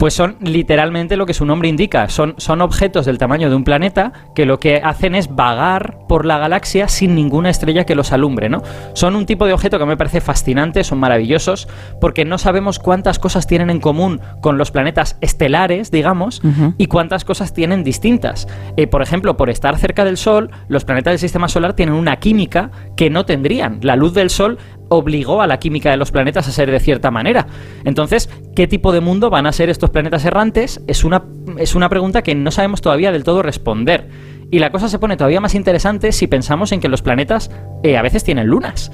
Pues 0.00 0.14
son 0.14 0.36
literalmente 0.40 1.18
lo 1.18 1.26
que 1.26 1.34
su 1.34 1.44
nombre 1.44 1.68
indica. 1.68 2.08
Son, 2.08 2.34
son 2.38 2.62
objetos 2.62 3.04
del 3.04 3.18
tamaño 3.18 3.50
de 3.50 3.54
un 3.54 3.64
planeta 3.64 4.14
que 4.34 4.46
lo 4.46 4.58
que 4.58 4.80
hacen 4.82 5.14
es 5.14 5.34
vagar 5.34 5.98
por 6.08 6.24
la 6.24 6.38
galaxia 6.38 6.88
sin 6.88 7.14
ninguna 7.14 7.50
estrella 7.50 7.84
que 7.84 7.94
los 7.94 8.10
alumbre, 8.10 8.48
¿no? 8.48 8.62
Son 8.94 9.14
un 9.14 9.26
tipo 9.26 9.44
de 9.44 9.52
objeto 9.52 9.78
que 9.78 9.84
me 9.84 9.98
parece 9.98 10.22
fascinante, 10.22 10.84
son 10.84 11.00
maravillosos, 11.00 11.68
porque 12.00 12.24
no 12.24 12.38
sabemos 12.38 12.78
cuántas 12.78 13.18
cosas 13.18 13.46
tienen 13.46 13.68
en 13.68 13.78
común 13.78 14.22
con 14.40 14.56
los 14.56 14.70
planetas 14.70 15.18
estelares, 15.20 15.90
digamos, 15.90 16.40
y 16.78 16.86
cuántas 16.86 17.26
cosas 17.26 17.52
tienen 17.52 17.84
distintas. 17.84 18.48
Eh, 18.78 18.86
por 18.86 19.02
ejemplo, 19.02 19.36
por 19.36 19.50
estar 19.50 19.76
cerca 19.76 20.06
del 20.06 20.16
Sol, 20.16 20.50
los 20.68 20.86
planetas 20.86 21.12
del 21.12 21.18
sistema 21.18 21.48
solar 21.48 21.74
tienen 21.74 21.94
una 21.94 22.16
química 22.20 22.70
que 22.96 23.10
no 23.10 23.26
tendrían. 23.26 23.80
La 23.82 23.96
luz 23.96 24.14
del 24.14 24.30
Sol 24.30 24.56
obligó 24.90 25.40
a 25.40 25.46
la 25.46 25.58
química 25.58 25.90
de 25.90 25.96
los 25.96 26.10
planetas 26.10 26.46
a 26.48 26.52
ser 26.52 26.70
de 26.70 26.80
cierta 26.80 27.10
manera. 27.10 27.46
Entonces, 27.84 28.28
¿qué 28.54 28.66
tipo 28.66 28.92
de 28.92 29.00
mundo 29.00 29.30
van 29.30 29.46
a 29.46 29.52
ser 29.52 29.70
estos 29.70 29.90
planetas 29.90 30.24
errantes? 30.24 30.82
Es 30.86 31.04
una, 31.04 31.24
es 31.56 31.74
una 31.74 31.88
pregunta 31.88 32.22
que 32.22 32.34
no 32.34 32.50
sabemos 32.50 32.82
todavía 32.82 33.12
del 33.12 33.24
todo 33.24 33.42
responder. 33.42 34.08
Y 34.50 34.58
la 34.58 34.72
cosa 34.72 34.88
se 34.88 34.98
pone 34.98 35.16
todavía 35.16 35.40
más 35.40 35.54
interesante 35.54 36.10
si 36.10 36.26
pensamos 36.26 36.72
en 36.72 36.80
que 36.80 36.88
los 36.88 37.02
planetas 37.02 37.52
eh, 37.84 37.96
a 37.96 38.02
veces 38.02 38.24
tienen 38.24 38.48
lunas. 38.48 38.90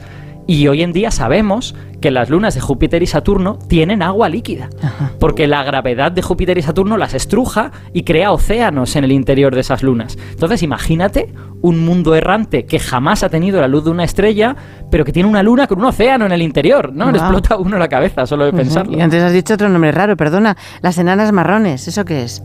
Y 0.47 0.69
hoy 0.69 0.83
en 0.83 0.93
día 0.93 1.11
sabemos 1.11 1.75
que 2.01 2.11
las 2.11 2.31
lunas 2.31 2.55
de 2.55 2.61
Júpiter 2.61 3.03
y 3.03 3.07
Saturno 3.07 3.59
tienen 3.69 4.03
agua 4.03 4.29
líquida. 4.29 4.69
Ajá. 4.81 5.13
Porque 5.19 5.47
la 5.47 5.65
gravedad 5.65 6.13
de 6.13 6.23
Júpiter 6.23 6.57
y 6.59 6.63
Saturno 6.63 6.99
las 6.99 7.15
estruja 7.15 7.73
y 7.93 8.05
crea 8.05 8.31
océanos 8.33 8.95
en 8.97 9.05
el 9.05 9.13
interior 9.13 9.55
de 9.55 9.63
esas 9.63 9.83
lunas. 9.83 10.17
Entonces 10.31 10.63
imagínate 10.63 11.33
un 11.67 11.85
mundo 11.85 12.15
errante 12.15 12.65
que 12.65 12.79
jamás 12.79 13.23
ha 13.23 13.29
tenido 13.29 13.61
la 13.61 13.69
luz 13.69 13.85
de 13.85 13.91
una 13.91 14.05
estrella, 14.05 14.55
pero 14.91 15.05
que 15.05 15.13
tiene 15.13 15.29
una 15.29 15.43
luna 15.43 15.67
con 15.67 15.79
un 15.79 15.87
océano 15.87 16.25
en 16.27 16.33
el 16.33 16.43
interior. 16.43 16.93
¿no? 16.93 17.11
Le 17.11 17.19
explota 17.19 17.55
a 17.55 17.59
uno 17.59 17.77
la 17.79 17.89
cabeza 17.89 18.27
solo 18.27 18.45
de 18.45 18.53
pensarlo. 18.53 18.97
Y 18.97 19.01
antes 19.01 19.23
has 19.23 19.33
dicho 19.33 19.55
otro 19.55 19.69
nombre 19.69 19.91
raro, 19.93 20.17
perdona. 20.17 20.57
Las 20.81 20.97
enanas 20.99 21.33
marrones, 21.33 21.89
¿eso 21.89 22.05
qué 22.05 22.23
es? 22.23 22.43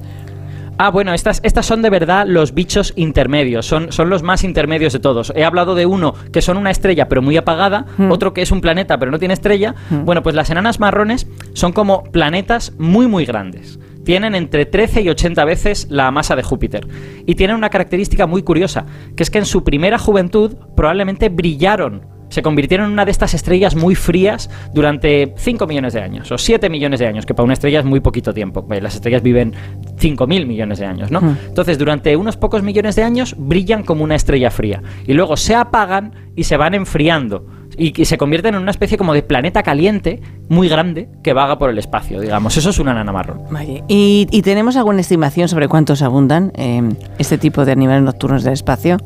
Ah, 0.78 0.90
bueno, 0.90 1.14
estas, 1.14 1.42
estas 1.44 1.68
son 1.68 1.84
de 1.84 1.92
verdad 1.92 2.26
los 2.28 2.56
bichos 2.56 2.94
intermedios, 2.96 3.68
son, 3.68 3.92
son 3.92 4.10
los 4.10 4.24
más 4.24 4.44
intermedios 4.44 4.94
de 4.94 5.00
todos. 5.00 5.32
He 5.36 5.44
hablado 5.46 5.76
de 5.76 5.86
uno 5.86 6.16
que 6.34 6.42
son 6.42 6.58
una 6.58 6.72
estrella 6.72 7.08
pero 7.08 7.22
muy 7.22 7.38
apagada, 7.38 7.86
Hmm. 7.98 8.12
otro 8.12 8.34
que 8.34 8.42
es 8.42 8.51
un 8.51 8.62
planeta 8.62 8.98
pero 8.98 9.12
no 9.12 9.20
tiene 9.20 9.36
estrella. 9.36 9.75
Hmm. 9.92 10.06
Bueno, 10.06 10.24
pues 10.24 10.34
las 10.34 10.50
enanas 10.50 10.80
marrones 10.80 11.28
son 11.54 11.72
como 11.72 12.04
planetas 12.06 12.74
muy 12.80 13.06
muy 13.08 13.25
grandes. 13.25 13.78
Tienen 14.03 14.36
entre 14.36 14.65
13 14.65 15.01
y 15.01 15.10
80 15.10 15.46
veces 15.46 15.88
la 15.89 16.12
masa 16.12 16.36
de 16.36 16.43
Júpiter. 16.43 16.88
Y 17.25 17.36
tienen 17.36 17.55
una 17.55 17.70
característica 17.70 18.27
muy 18.27 18.43
curiosa, 18.43 18.86
que 19.15 19.24
es 19.24 19.29
que 19.29 19.39
en 19.39 19.46
su 19.46 19.63
primera 19.63 19.98
juventud 19.98 20.55
probablemente 20.75 21.29
brillaron 21.29 22.12
se 22.31 22.41
convirtieron 22.41 22.88
en 22.88 22.93
una 22.93 23.05
de 23.05 23.12
estas 23.12 23.34
estrellas 23.34 23.75
muy 23.75 23.93
frías 23.93 24.50
durante 24.74 25.34
5 25.36 25.67
millones 25.67 25.93
de 25.93 26.01
años, 26.01 26.31
o 26.31 26.38
7 26.38 26.70
millones 26.70 27.01
de 27.01 27.08
años, 27.08 27.25
que 27.25 27.34
para 27.34 27.43
una 27.43 27.53
estrella 27.53 27.79
es 27.79 27.86
muy 27.86 28.00
poquito 28.00 28.34
tiempo. 28.34 28.65
Eh, 28.72 28.81
Las 28.81 28.96
estrellas 28.96 29.22
viven 29.22 29.53
5.000 29.98 30.46
millones 30.48 30.79
de 30.79 30.86
años, 30.86 31.12
¿no? 31.12 31.20
Hmm. 31.20 31.38
Entonces, 31.50 31.77
durante 31.77 32.15
unos 32.15 32.38
pocos 32.38 32.63
millones 32.63 32.96
de 32.96 33.03
años 33.03 33.36
brillan 33.38 33.84
como 33.84 34.05
una 34.05 34.15
estrella 34.15 34.50
fría. 34.50 34.81
Y 35.05 35.13
luego 35.13 35.36
se 35.36 35.55
apagan 35.55 36.31
y 36.36 36.46
se 36.46 36.55
van 36.55 36.74
enfriando. 36.74 37.46
Y 37.78 37.92
que 37.92 38.06
se 38.06 38.18
convierten 38.18 38.56
en 38.56 38.62
una 38.62 38.72
especie 38.72 38.98
como 38.98 39.13
de 39.13 39.24
planeta 39.24 39.63
caliente 39.63 40.22
muy 40.50 40.68
grande 40.68 41.10
que 41.24 41.34
vaga 41.34 41.58
por 41.58 41.70
el 41.70 41.78
espacio, 41.78 42.20
digamos. 42.20 42.58
Eso 42.58 42.70
es 42.70 42.80
una 42.80 42.94
nana 42.94 43.12
marrón. 43.12 43.42
Vale. 43.50 43.84
¿Y, 43.88 44.28
y 44.32 44.42
tenemos 44.42 44.75
alguna 44.75 45.01
estimación 45.01 45.48
sobre 45.48 45.68
cuántos 45.68 46.01
abundan 46.01 46.51
eh, 46.56 46.82
este 47.18 47.38
tipo 47.38 47.66
de 47.66 47.72
animales 47.72 48.04
nocturnos 48.04 48.44
del 48.44 48.54
espacio? 48.54 48.98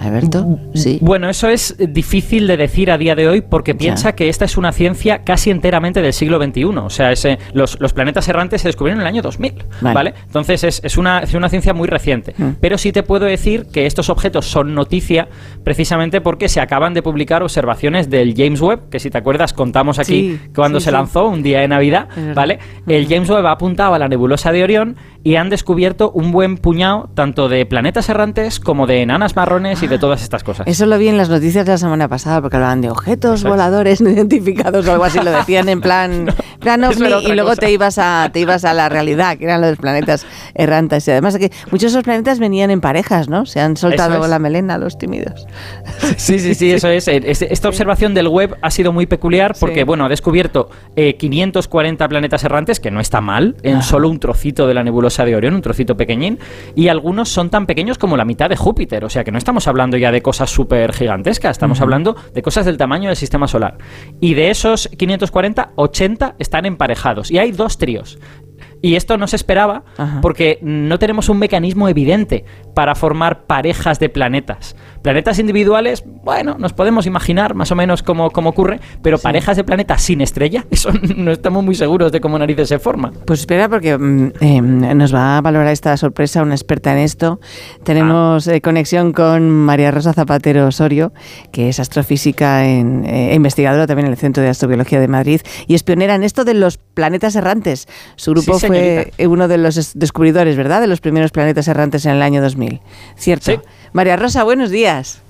Alberto, 0.00 0.58
sí. 0.74 0.98
Bueno, 1.00 1.28
eso 1.28 1.48
es 1.48 1.76
difícil 1.78 2.46
de 2.46 2.56
decir 2.56 2.90
a 2.90 2.98
día 2.98 3.14
de 3.14 3.28
hoy 3.28 3.40
porque 3.40 3.72
Ya. 3.72 3.78
piensa 3.78 4.14
que 4.14 4.28
esta 4.28 4.44
es 4.44 4.56
una 4.56 4.72
ciencia 4.72 5.22
casi 5.24 5.50
enteramente 5.50 6.02
del 6.02 6.12
siglo 6.12 6.42
XXI. 6.42 6.64
O 6.64 6.90
sea, 6.90 7.12
ese- 7.12 7.38
los, 7.52 7.80
los 7.80 7.92
planetas 7.92 8.28
errantes 8.28 8.62
se 8.62 8.68
descubrieron 8.68 9.00
en 9.00 9.06
el 9.06 9.12
año 9.12 9.22
2000, 9.22 9.54
Vale. 9.80 9.94
¿vale? 9.94 10.14
Entonces 10.26 10.64
es, 10.64 10.80
es 10.84 10.96
una, 10.98 11.20
es 11.20 11.34
una 11.34 11.48
ciencia 11.48 11.72
muy 11.74 11.88
reciente. 11.88 12.34
Mm. 12.36 12.50
Pero 12.60 12.78
sí 12.78 12.92
te 12.92 13.02
puedo 13.02 13.24
decir 13.26 13.66
que 13.72 13.86
estos 13.86 14.10
objetos 14.10 14.46
son 14.46 14.74
noticia 14.74 15.28
precisamente 15.62 16.20
porque 16.20 16.48
se 16.48 16.60
acaban 16.60 16.94
de 16.94 17.02
publicar 17.02 17.42
observaciones 17.42 18.10
del 18.10 18.34
James 18.36 18.60
Webb, 18.60 18.88
que 18.90 18.98
si 19.00 19.10
te 19.10 19.18
acuerdas 19.18 19.52
contamos 19.52 19.98
aquí 19.98 20.04
Sí, 20.04 20.40
cuando 20.54 20.80
sí, 20.80 20.84
se 20.86 20.92
lanzó 20.92 21.26
un 21.28 21.42
día 21.42 21.60
de 21.60 21.68
Navidad. 21.68 22.08
¿vale? 22.34 22.58
El 22.86 23.06
James 23.08 23.28
Webb 23.30 23.46
ha 23.46 23.52
apuntado 23.52 23.94
a 23.94 23.98
la 23.98 24.08
nebulosa 24.08 24.52
de 24.52 24.62
Orión 24.62 24.96
y 25.22 25.36
han 25.36 25.48
descubierto 25.50 26.10
un 26.10 26.32
buen 26.32 26.58
puñado 26.58 27.08
tanto 27.14 27.48
de 27.48 27.64
planetas 27.66 28.08
errantes 28.08 28.60
como 28.60 28.86
de 28.86 29.02
enanas 29.02 29.36
marrones 29.36 29.82
y 29.84 29.88
de 29.88 29.98
todas 29.98 30.22
estas 30.22 30.42
cosas. 30.42 30.66
Eso 30.66 30.86
lo 30.86 30.98
vi 30.98 31.08
en 31.08 31.16
las 31.16 31.28
noticias 31.28 31.64
de 31.66 31.72
la 31.72 31.78
semana 31.78 32.08
pasada, 32.08 32.40
porque 32.40 32.56
hablaban 32.56 32.80
de 32.80 32.90
objetos 32.90 33.44
voladores 33.44 34.00
no 34.00 34.10
identificados 34.10 34.86
o 34.86 34.92
algo 34.92 35.04
así, 35.04 35.18
lo 35.18 35.30
decían 35.36 35.68
en 35.68 35.80
plan, 35.80 36.26
plan 36.60 36.82
ovni, 36.84 37.08
y 37.24 37.32
luego 37.34 37.56
te 37.56 37.70
ibas, 37.70 37.98
a, 37.98 38.30
te 38.32 38.40
ibas 38.40 38.64
a 38.64 38.72
la 38.74 38.88
realidad, 38.88 39.36
que 39.36 39.44
eran 39.44 39.60
los 39.60 39.76
planetas 39.76 40.26
errantes. 40.54 41.06
Y 41.08 41.10
además 41.10 41.36
que 41.38 41.50
muchos 41.70 41.92
de 41.92 41.98
esos 41.98 42.02
planetas 42.02 42.38
venían 42.38 42.70
en 42.70 42.80
parejas, 42.80 43.28
¿no? 43.28 43.46
Se 43.46 43.60
han 43.60 43.76
soltado 43.76 44.26
la 44.26 44.38
melena 44.38 44.78
los 44.78 44.98
tímidos. 44.98 45.46
Sí, 46.16 46.38
sí, 46.38 46.54
sí, 46.54 46.72
eso 46.72 46.88
es. 46.88 47.08
Esta 47.08 47.68
observación 47.68 48.14
del 48.14 48.28
web 48.28 48.56
ha 48.62 48.70
sido 48.70 48.92
muy 48.92 49.06
peculiar 49.06 49.54
porque, 49.58 49.84
bueno, 49.84 50.06
ha 50.06 50.08
descubierto 50.08 50.70
540 50.94 52.04
eh, 52.04 52.08
planetas 52.08 52.44
errantes, 52.44 52.80
que 52.80 52.90
no 52.90 53.00
está 53.00 53.20
mal, 53.20 53.56
en 53.62 53.82
solo 53.82 54.08
un 54.08 54.18
trocito 54.18 54.66
de 54.66 54.74
la 54.74 54.82
nebulosa 54.82 55.24
de 55.24 55.36
Orión, 55.36 55.54
un 55.54 55.62
trocito 55.62 55.96
pequeñín, 55.96 56.38
y 56.74 56.88
algunos 56.88 57.28
son 57.28 57.50
tan 57.50 57.66
pequeños 57.66 57.98
como 57.98 58.16
la 58.16 58.24
mitad 58.24 58.48
de 58.48 58.56
Júpiter, 58.56 59.04
o 59.04 59.10
sea 59.10 59.24
que 59.24 59.32
no 59.32 59.38
estamos 59.38 59.66
hablando 59.66 59.73
ya 59.98 60.12
de 60.12 60.22
cosas 60.22 60.50
súper 60.50 60.92
gigantescas, 60.92 61.52
estamos 61.52 61.80
hablando 61.80 62.16
de 62.32 62.42
cosas 62.42 62.64
del 62.64 62.76
tamaño 62.76 63.08
del 63.08 63.16
sistema 63.16 63.48
solar. 63.48 63.78
Y 64.20 64.34
de 64.34 64.50
esos 64.50 64.88
540, 64.88 65.72
80 65.76 66.36
están 66.38 66.64
emparejados, 66.64 67.30
y 67.30 67.38
hay 67.38 67.52
dos 67.52 67.78
tríos. 67.78 68.18
Y 68.84 68.96
esto 68.96 69.16
no 69.16 69.26
se 69.26 69.36
esperaba 69.36 69.82
porque 70.20 70.58
no 70.60 70.98
tenemos 70.98 71.30
un 71.30 71.38
mecanismo 71.38 71.88
evidente 71.88 72.44
para 72.74 72.94
formar 72.94 73.44
parejas 73.46 73.98
de 73.98 74.10
planetas. 74.10 74.76
Planetas 75.00 75.38
individuales, 75.38 76.04
bueno, 76.06 76.56
nos 76.58 76.74
podemos 76.74 77.06
imaginar 77.06 77.54
más 77.54 77.70
o 77.72 77.76
menos 77.76 78.02
cómo, 78.02 78.30
cómo 78.30 78.50
ocurre, 78.50 78.80
pero 79.00 79.18
parejas 79.18 79.56
de 79.56 79.64
planetas 79.64 80.02
sin 80.02 80.20
estrella, 80.20 80.66
eso 80.70 80.90
no 81.16 81.30
estamos 81.30 81.64
muy 81.64 81.74
seguros 81.74 82.12
de 82.12 82.20
cómo 82.20 82.38
narices 82.38 82.68
se 82.68 82.78
forma. 82.78 83.10
Pues 83.24 83.40
espera, 83.40 83.70
porque 83.70 83.96
mm, 83.96 84.32
em, 84.40 84.98
nos 84.98 85.14
va 85.14 85.38
a 85.38 85.40
valorar 85.40 85.72
esta 85.72 85.96
sorpresa 85.96 86.42
una 86.42 86.54
experta 86.54 86.92
en 86.92 86.98
esto. 86.98 87.40
Tenemos 87.84 88.48
ah. 88.48 88.54
eh, 88.54 88.60
conexión 88.60 89.14
con 89.14 89.48
María 89.50 89.92
Rosa 89.92 90.12
Zapatero 90.12 90.66
Osorio, 90.66 91.14
que 91.52 91.70
es 91.70 91.80
astrofísica 91.80 92.66
en, 92.66 93.06
eh, 93.06 93.34
investigadora 93.34 93.86
también 93.86 94.08
en 94.08 94.12
el 94.12 94.18
Centro 94.18 94.42
de 94.42 94.50
Astrobiología 94.50 95.00
de 95.00 95.08
Madrid 95.08 95.40
y 95.66 95.74
es 95.74 95.82
pionera 95.82 96.14
en 96.14 96.22
esto 96.22 96.44
de 96.44 96.52
los 96.52 96.76
planetas 96.76 97.34
errantes. 97.36 97.88
Su 98.16 98.32
grupo 98.32 98.58
fue 98.58 98.73
uno 99.18 99.48
de 99.48 99.58
los 99.58 99.98
descubridores, 99.98 100.56
¿verdad?, 100.56 100.80
de 100.80 100.86
los 100.86 101.00
primeros 101.00 101.30
planetas 101.30 101.68
errantes 101.68 102.06
en 102.06 102.12
el 102.12 102.22
año 102.22 102.42
2000. 102.42 102.80
¿Cierto? 103.16 103.62
María 103.92 104.16
Rosa, 104.16 104.44
buenos 104.44 104.70
días. 104.70 105.20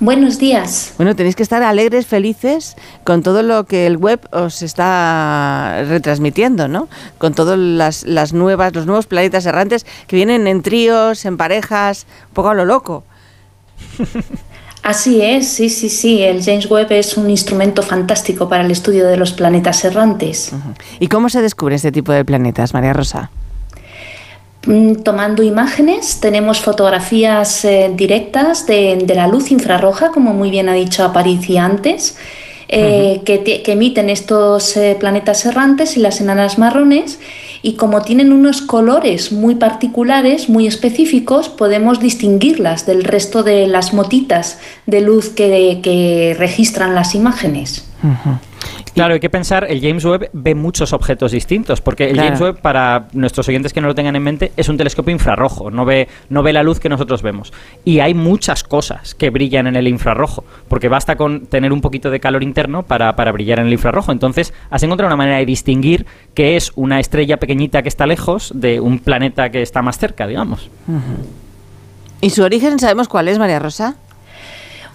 Buenos 0.00 0.38
días. 0.38 0.94
Bueno, 0.96 1.14
tenéis 1.14 1.36
que 1.36 1.44
estar 1.44 1.62
alegres, 1.62 2.06
felices 2.06 2.74
con 3.04 3.22
todo 3.22 3.44
lo 3.44 3.66
que 3.66 3.86
el 3.86 3.96
web 3.96 4.20
os 4.32 4.62
está 4.62 5.84
retransmitiendo, 5.88 6.66
¿no? 6.66 6.88
Con 7.18 7.34
todas 7.34 7.56
las, 7.56 8.02
las 8.04 8.32
nuevas, 8.32 8.74
los 8.74 8.84
nuevos 8.84 9.06
planetas 9.06 9.46
errantes 9.46 9.86
que 10.08 10.16
vienen 10.16 10.48
en 10.48 10.62
tríos, 10.62 11.24
en 11.24 11.36
parejas, 11.36 12.06
un 12.28 12.34
poco 12.34 12.48
a 12.48 12.54
lo 12.54 12.64
loco. 12.64 13.04
Así 14.82 15.22
es, 15.22 15.48
sí, 15.48 15.68
sí, 15.68 15.88
sí. 15.88 16.22
El 16.22 16.42
James 16.42 16.68
Webb 16.68 16.92
es 16.92 17.16
un 17.16 17.30
instrumento 17.30 17.82
fantástico 17.82 18.48
para 18.48 18.64
el 18.64 18.70
estudio 18.70 19.06
de 19.06 19.16
los 19.16 19.32
planetas 19.32 19.84
errantes. 19.84 20.52
¿Y 20.98 21.06
cómo 21.06 21.28
se 21.28 21.40
descubre 21.40 21.76
este 21.76 21.92
tipo 21.92 22.10
de 22.12 22.24
planetas, 22.24 22.74
María 22.74 22.92
Rosa? 22.92 23.30
Mm, 24.66 25.02
tomando 25.02 25.42
imágenes, 25.42 26.20
tenemos 26.20 26.60
fotografías 26.60 27.64
eh, 27.64 27.92
directas 27.94 28.66
de, 28.66 29.04
la 29.14 29.26
luz 29.26 29.50
infrarroja, 29.50 30.10
como 30.10 30.32
muy 30.34 30.50
bien 30.50 30.68
ha 30.68 30.74
dicho 30.74 31.04
Aparici 31.04 31.58
antes, 31.58 32.16
eh, 32.74 33.20
que, 33.26 33.62
emiten 33.66 34.08
estos 34.08 34.78
eh, 34.78 34.96
planetas 34.98 35.44
errantes 35.44 35.98
y 35.98 36.00
las 36.00 36.22
enanas 36.22 36.58
marrones. 36.58 37.20
Y 37.60 37.74
como 37.74 38.00
tienen 38.00 38.32
unos 38.32 38.62
colores 38.62 39.30
muy 39.30 39.56
particulares, 39.56 40.48
muy 40.48 40.66
específicos, 40.66 41.50
podemos 41.50 42.00
distinguirlas 42.00 42.86
del 42.86 43.04
resto 43.04 43.42
de 43.42 43.66
las 43.66 43.92
motitas 43.92 44.58
de 44.86 45.02
luz 45.02 45.28
que, 45.28 46.34
registran 46.38 46.94
las 46.94 47.14
imágenes. 47.14 47.84
Claro, 48.94 49.14
hay 49.14 49.20
que 49.20 49.30
pensar, 49.30 49.66
el 49.70 49.80
James 49.80 50.04
Webb 50.04 50.28
ve 50.32 50.54
muchos 50.54 50.92
objetos 50.92 51.32
distintos, 51.32 51.80
porque 51.80 52.10
el 52.10 52.16
James 52.18 52.40
Webb, 52.40 52.60
para 52.60 53.08
nuestros 53.12 53.48
oyentes 53.48 53.72
que 53.72 53.80
no 53.80 53.88
lo 53.88 53.94
tengan 53.94 54.16
en 54.16 54.22
mente, 54.22 54.52
es 54.56 54.68
un 54.68 54.76
telescopio 54.76 55.12
infrarrojo, 55.12 55.70
no 55.70 55.84
ve, 55.84 56.08
no 56.28 56.42
ve 56.42 56.52
la 56.52 56.62
luz 56.62 56.78
que 56.78 56.90
nosotros 56.90 57.22
vemos. 57.22 57.52
Y 57.84 58.00
hay 58.00 58.12
muchas 58.12 58.62
cosas 58.62 59.14
que 59.14 59.30
brillan 59.30 59.66
en 59.66 59.76
el 59.76 59.88
infrarrojo, 59.88 60.44
porque 60.68 60.88
basta 60.88 61.16
con 61.16 61.46
tener 61.46 61.72
un 61.72 61.80
poquito 61.80 62.10
de 62.10 62.20
calor 62.20 62.42
interno 62.42 62.82
para, 62.82 63.12
brillar 63.32 63.60
en 63.60 63.66
el 63.66 63.72
infrarrojo. 63.72 64.12
Entonces, 64.12 64.52
has 64.70 64.82
encontrado 64.82 65.08
una 65.08 65.16
manera 65.16 65.38
de 65.38 65.46
distinguir 65.46 66.04
qué 66.34 66.56
es 66.56 66.72
una 66.74 67.00
estrella 67.00 67.38
pequeñita 67.38 67.82
que 67.82 67.88
está 67.88 68.06
lejos 68.06 68.52
de 68.54 68.80
un 68.80 68.98
planeta 68.98 69.50
que 69.50 69.62
está 69.62 69.80
más 69.80 69.96
cerca, 69.96 70.26
digamos. 70.26 70.68
¿Y 72.20 72.30
su 72.30 72.42
origen 72.42 72.78
sabemos 72.78 73.08
cuál 73.08 73.28
es, 73.28 73.38
María 73.38 73.58
Rosa? 73.58 73.96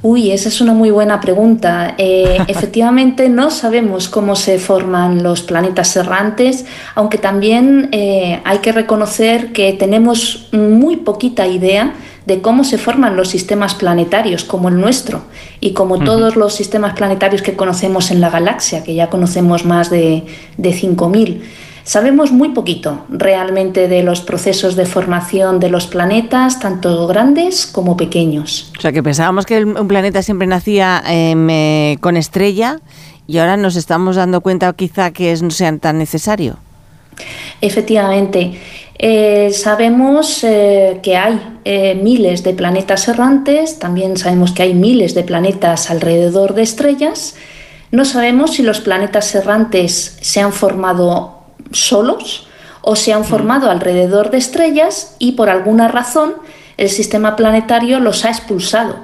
Uy, 0.04 0.32
esa 0.32 0.50
es 0.50 0.62
una 0.62 0.74
muy 0.74 0.92
buena 0.92 1.20
pregunta. 1.20 1.96
Eh, 1.98 2.38
efectivamente, 2.48 3.30
no 3.30 3.50
sabemos 3.50 4.08
cómo 4.10 4.36
se 4.36 4.60
forman 4.60 5.24
los 5.24 5.42
planetas 5.42 5.96
errantes, 5.96 6.66
aunque 6.96 7.18
también 7.18 7.90
eh, 7.92 8.42
hay 8.44 8.60
que 8.60 8.72
reconocer 8.72 9.52
que 9.54 9.74
tenemos 9.74 10.50
muy 10.52 10.98
poquita 10.98 11.48
idea 11.48 11.94
de 12.28 12.42
cómo 12.42 12.66
se 12.66 12.78
forman 12.78 13.16
los 13.16 13.30
sistemas 13.30 13.74
planetarios 13.74 14.44
como 14.44 14.68
el 14.68 14.80
nuestro 14.80 15.22
y 15.62 15.72
como 15.72 16.04
todos 16.04 16.36
los 16.36 16.54
sistemas 16.54 16.94
planetarios 16.94 17.42
que 17.42 17.56
conocemos 17.56 18.12
en 18.12 18.20
la 18.20 18.30
galaxia, 18.30 18.84
que 18.84 18.94
ya 18.94 19.10
conocemos 19.10 19.64
más 19.64 19.90
de, 19.90 20.26
de 20.58 20.70
5.000. 20.72 21.40
Sabemos 21.88 22.34
muy 22.34 22.50
poquito 22.50 23.06
realmente 23.08 23.88
de 23.88 24.04
los 24.04 24.20
procesos 24.20 24.76
de 24.76 24.86
formación 24.86 25.62
de 25.62 25.70
los 25.70 25.88
planetas, 25.88 26.60
tanto 26.60 27.08
grandes 27.08 27.66
como 27.66 27.96
pequeños. 27.96 28.74
O 28.78 28.82
sea, 28.82 28.92
que 28.92 29.02
pensábamos 29.02 29.46
que 29.46 29.64
un 29.64 29.88
planeta 29.88 30.22
siempre 30.22 30.48
nacía 30.48 31.02
em, 31.08 31.50
eh, 31.50 31.98
con 32.02 32.18
estrella 32.18 32.82
y 33.26 33.38
ahora 33.38 33.56
nos 33.56 33.78
estamos 33.78 34.18
dando 34.18 34.42
cuenta 34.42 34.74
quizá 34.74 35.12
que 35.12 35.34
no 35.42 35.50
sea 35.50 35.78
tan 35.78 35.98
necesario. 35.98 36.58
Efectivamente. 37.62 38.60
Eh, 39.00 39.52
sabemos 39.54 40.44
eh, 40.44 41.00
que 41.02 41.16
hay 41.16 41.40
miles 41.96 42.44
de 42.44 42.54
planetas 42.54 43.08
errantes, 43.08 43.80
también 43.80 44.18
sabemos 44.18 44.52
que 44.52 44.64
hay 44.64 44.74
miles 44.74 45.16
de 45.16 45.24
planetas 45.24 45.90
alrededor 45.90 46.54
de 46.54 46.64
estrellas. 46.64 47.36
No 47.92 48.04
sabemos 48.04 48.56
si 48.56 48.64
los 48.64 48.82
planetas 48.82 49.34
errantes 49.36 50.18
se 50.20 50.42
han 50.42 50.52
formado 50.52 51.37
solos 51.72 52.48
o 52.82 52.96
se 52.96 53.14
han 53.14 53.26
formado 53.26 53.70
alrededor 53.70 54.32
de 54.32 54.38
estrellas 54.38 55.16
y 55.20 55.34
por 55.34 55.50
alguna 55.50 55.88
razón 55.88 56.36
el 56.78 56.90
sistema 56.90 57.36
planetario 57.36 58.00
los 58.00 58.24
ha 58.26 58.30
expulsado 58.30 58.96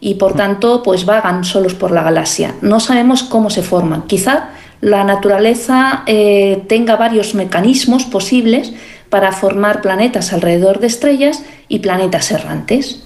y 0.00 0.14
por 0.14 0.34
tanto 0.34 0.82
pues 0.82 1.04
vagan 1.04 1.44
solos 1.44 1.74
por 1.74 1.90
la 1.90 2.02
galaxia. 2.02 2.54
No 2.62 2.80
sabemos 2.80 3.22
cómo 3.22 3.50
se 3.50 3.62
forman. 3.62 4.02
Quizá 4.02 4.48
la 4.80 5.04
naturaleza 5.04 6.02
eh, 6.06 6.64
tenga 6.68 6.96
varios 6.96 7.34
mecanismos 7.34 8.04
posibles 8.04 8.72
para 9.10 9.32
formar 9.32 9.82
planetas 9.82 10.32
alrededor 10.32 10.80
de 10.80 10.86
estrellas 10.86 11.42
y 11.68 11.80
planetas 11.80 12.30
errantes. 12.30 13.02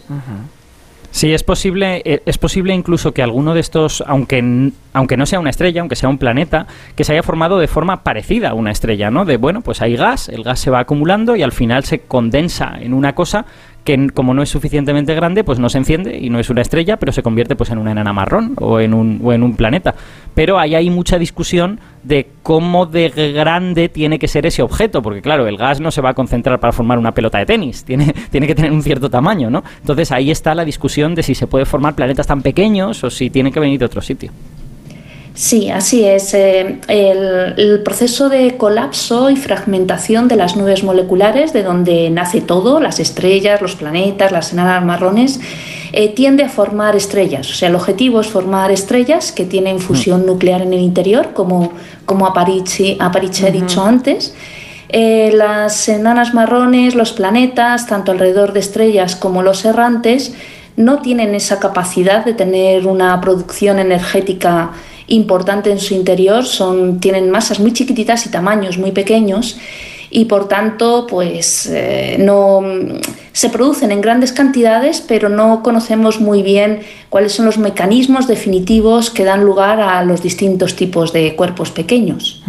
Sí, 1.15 1.33
es 1.33 1.45
posible, 1.45 2.03
eh, 2.05 2.23
es 2.27 2.39
posible 2.39 2.75
incluso 2.75 3.15
que 3.15 3.23
alguno 3.23 3.55
de 3.55 3.61
estos, 3.61 4.03
aunque, 4.05 4.73
aunque 4.93 5.17
no 5.17 5.27
sea 5.27 5.39
una 5.39 5.51
estrella, 5.51 5.81
aunque 5.81 5.95
sea 5.95 6.09
un 6.09 6.19
planeta, 6.19 6.67
que 6.97 7.05
se 7.05 7.13
haya 7.13 7.23
formado 7.23 7.61
de 7.61 7.69
forma 7.69 8.03
parecida 8.03 8.51
a 8.51 8.55
una 8.55 8.73
estrella, 8.73 9.13
¿no? 9.13 9.25
De, 9.25 9.37
bueno, 9.37 9.61
pues 9.61 9.81
hay 9.81 9.95
gas, 9.95 10.29
el 10.29 10.43
gas 10.43 10.59
se 10.59 10.71
va 10.71 10.81
acumulando 10.81 11.37
y 11.37 11.43
al 11.45 11.53
final 11.53 11.85
se 11.85 12.01
condensa 12.01 12.75
en 12.81 12.93
una 12.93 13.15
cosa 13.15 13.47
que 13.85 14.09
como 14.15 14.35
no 14.35 14.43
es 14.43 14.49
suficientemente 14.49 15.15
grande, 15.15 15.45
pues 15.45 15.59
no 15.59 15.69
se 15.69 15.79
enciende 15.79 16.19
y 16.19 16.31
no 16.31 16.41
es 16.41 16.51
una 16.51 16.63
estrella, 16.63 16.97
pero 16.97 17.13
se 17.13 17.23
convierte 17.23 17.55
pues 17.55 17.71
en 17.71 17.79
una 17.79 17.93
enana 17.93 18.13
marrón 18.13 18.55
o 18.59 18.81
en 18.81 18.95
un, 18.95 19.21
o 19.23 19.33
en 19.33 19.43
un 19.43 19.57
planeta. 19.57 19.95
Pero 20.35 20.59
ahí 20.59 20.75
hay 20.75 20.91
mucha 20.91 21.19
discusión 21.19 21.79
de 22.03 22.29
cómo 22.43 22.87
de 22.87 23.11
grande 23.33 23.89
tiene 23.89 24.19
que 24.19 24.27
ser 24.27 24.47
ese 24.47 24.63
objeto, 24.63 25.03
porque 25.03 25.23
claro, 25.23 25.47
el 25.47 25.57
gas 25.57 25.81
no 25.81 25.91
se 25.91 26.01
va 26.01 26.11
a 26.11 26.15
concentrar 26.15 26.59
para 26.61 26.73
formar 26.73 26.99
una 26.99 27.13
pelota 27.13 27.39
de 27.39 27.47
tenis, 27.47 27.85
tiene, 27.87 28.15
tiene 28.31 28.47
que 28.47 28.55
tener 28.55 28.73
un 28.73 28.83
cierto 28.83 29.11
tamaño, 29.11 29.51
¿no? 29.51 29.63
Entonces 29.81 30.11
ahí 30.13 30.31
está 30.31 30.55
la 30.55 30.65
discusión 30.65 31.15
de 31.15 31.23
si 31.23 31.35
se 31.35 31.47
puede 31.47 31.67
formar 31.67 31.95
planetas 31.95 32.27
tan 32.27 32.43
pequeños 32.43 33.05
o 33.05 33.11
si 33.11 33.31
tiene 33.31 33.53
que 33.53 33.61
venir 33.61 33.79
de 33.79 33.85
otro 33.85 34.01
sitio. 34.01 34.33
Sí, 35.35 35.69
así 35.69 36.05
es. 36.05 36.33
Eh, 36.33 36.79
el, 36.87 37.83
proceso 37.83 38.29
de 38.29 38.57
colapso 38.57 39.31
y 39.31 39.37
fragmentación 39.37 40.29
de 40.29 40.37
las 40.37 40.57
nubes 40.57 40.85
moleculares, 40.85 41.53
de 41.53 41.65
donde 41.65 42.09
nace 42.09 42.41
todo, 42.41 42.79
las 42.79 43.01
estrellas, 43.01 43.61
los 43.61 43.75
planetas, 43.75 44.31
las 44.31 44.53
enanas 44.53 44.85
marrones, 44.85 45.41
eh, 45.93 46.15
tiende 46.15 46.45
a 46.45 46.49
formar 46.49 46.95
estrellas. 46.95 47.51
O 47.51 47.55
sea, 47.55 47.69
el 47.69 47.75
objetivo 47.75 48.21
es 48.21 48.29
formar 48.29 48.71
estrellas 48.71 49.33
que 49.33 49.45
tienen 49.45 49.81
fusión 49.81 50.23
mm. 50.23 50.27
nuclear 50.27 50.63
en 50.63 50.73
el 50.73 50.81
interior, 50.81 51.33
como, 51.35 51.73
como 52.07 52.27
Aparici, 52.27 52.97
ha 53.01 53.51
dicho 53.51 53.85
antes. 53.85 54.37
Eh, 54.89 55.33
las 55.35 55.89
enanas 55.89 56.33
marrones, 56.33 56.95
los 56.95 57.13
planetas, 57.13 57.89
tanto 57.89 58.13
alrededor 58.13 58.53
de 58.53 58.61
estrellas 58.61 59.17
como 59.17 59.43
los 59.43 59.65
errantes, 59.65 60.33
no 60.77 61.01
tienen 61.01 61.35
esa 61.35 61.59
capacidad 61.59 62.25
de 62.25 62.35
tener 62.35 62.87
una 62.87 63.21
producción 63.21 63.81
energética 63.81 64.71
importante 65.09 65.71
en 65.71 65.79
su 65.79 65.95
interior, 65.95 66.45
son, 66.45 67.01
tienen 67.01 67.31
masas 67.31 67.61
muy 67.61 67.73
chiquititas 67.73 68.27
y 68.27 68.31
tamaños 68.31 68.79
muy 68.79 68.93
pequeños 68.93 69.59
y 70.11 70.27
por 70.27 70.47
tanto 70.47 71.07
pues 71.09 71.67
eh, 71.67 72.17
no, 72.21 72.63
se 73.33 73.51
producen 73.51 73.91
en 73.91 74.01
grandes 74.01 74.33
cantidades, 74.33 75.01
pero 75.01 75.29
no 75.29 75.63
conocemos 75.65 76.21
muy 76.21 76.43
bien 76.43 76.83
cuáles 77.11 77.33
son 77.33 77.47
los 77.47 77.59
mecanismos 77.59 78.29
definitivos 78.29 79.11
que 79.11 79.25
dan 79.25 79.45
lugar 79.45 79.81
a 79.81 80.05
los 80.05 80.23
distintos 80.23 80.77
tipos 80.77 81.13
de 81.13 81.35
cuerpos 81.35 81.73
pequeños. 81.73 82.43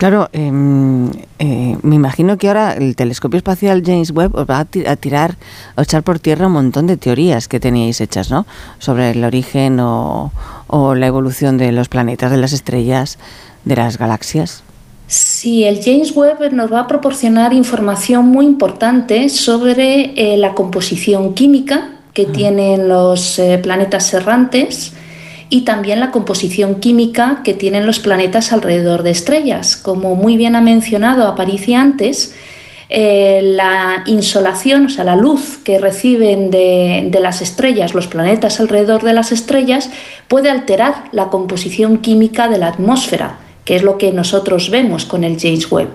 Claro, 0.00 0.30
em, 0.32 1.10
eh, 1.38 1.76
me 1.82 1.94
imagino 1.94 2.38
que 2.38 2.48
ahora 2.48 2.72
el 2.72 2.96
telescopio 2.96 3.36
espacial 3.36 3.82
James 3.84 4.12
Webb 4.12 4.34
os 4.34 4.46
va 4.48 4.60
a, 4.60 4.96
tirar, 4.96 5.36
a 5.76 5.82
echar 5.82 6.02
por 6.02 6.18
tierra 6.18 6.46
un 6.46 6.54
montón 6.54 6.86
de 6.86 6.96
teorías 6.96 7.48
que 7.48 7.60
teníais 7.60 8.00
hechas, 8.00 8.30
¿no? 8.30 8.46
Sobre 8.78 9.10
el 9.10 9.22
origen 9.22 9.78
o, 9.78 10.32
o 10.68 10.94
la 10.94 11.06
evolución 11.06 11.58
de 11.58 11.70
los 11.72 11.90
planetas, 11.90 12.30
de 12.30 12.38
las 12.38 12.54
estrellas, 12.54 13.18
de 13.66 13.76
las 13.76 13.98
galaxias. 13.98 14.62
Sí, 15.06 15.64
el 15.64 15.84
James 15.84 16.16
Webb 16.16 16.50
nos 16.54 16.72
va 16.72 16.80
a 16.80 16.86
proporcionar 16.86 17.52
información 17.52 18.26
muy 18.26 18.46
importante 18.46 19.28
sobre 19.28 20.14
eh, 20.16 20.38
la 20.38 20.54
composición 20.54 21.34
química 21.34 21.90
que 22.14 22.24
tienen 22.24 22.88
los 22.88 23.38
eh, 23.38 23.58
planetas 23.62 24.14
errantes 24.14 24.94
y 25.50 25.62
también 25.62 26.00
la 26.00 26.10
composición 26.10 26.76
química 26.76 27.42
que 27.44 27.52
tienen 27.52 27.84
los 27.84 27.98
planetas 27.98 28.52
alrededor 28.52 29.02
de 29.02 29.10
estrellas. 29.10 29.76
Como 29.76 30.14
muy 30.14 30.36
bien 30.36 30.56
ha 30.56 30.60
mencionado 30.60 31.26
Aparici 31.26 31.74
antes, 31.74 32.34
eh, 32.88 33.40
la 33.42 34.02
insolación, 34.06 34.86
o 34.86 34.88
sea, 34.88 35.04
la 35.04 35.16
luz 35.16 35.58
que 35.58 35.78
reciben 35.78 36.50
de, 36.50 37.08
de, 37.10 37.20
las 37.20 37.42
estrellas, 37.42 37.94
los 37.94 38.06
planetas 38.06 38.60
alrededor 38.60 39.02
de 39.02 39.12
las 39.12 39.32
estrellas, 39.32 39.90
puede 40.28 40.50
alterar 40.50 41.04
la 41.12 41.28
composición 41.28 41.98
química 41.98 42.48
de 42.48 42.58
la 42.58 42.68
atmósfera 42.68 43.38
que 43.64 43.76
es 43.76 43.82
lo 43.82 43.98
que 43.98 44.10
nosotros 44.10 44.70
vemos 44.70 45.04
con 45.04 45.24
el 45.24 45.38
James 45.38 45.70
Webb. 45.70 45.90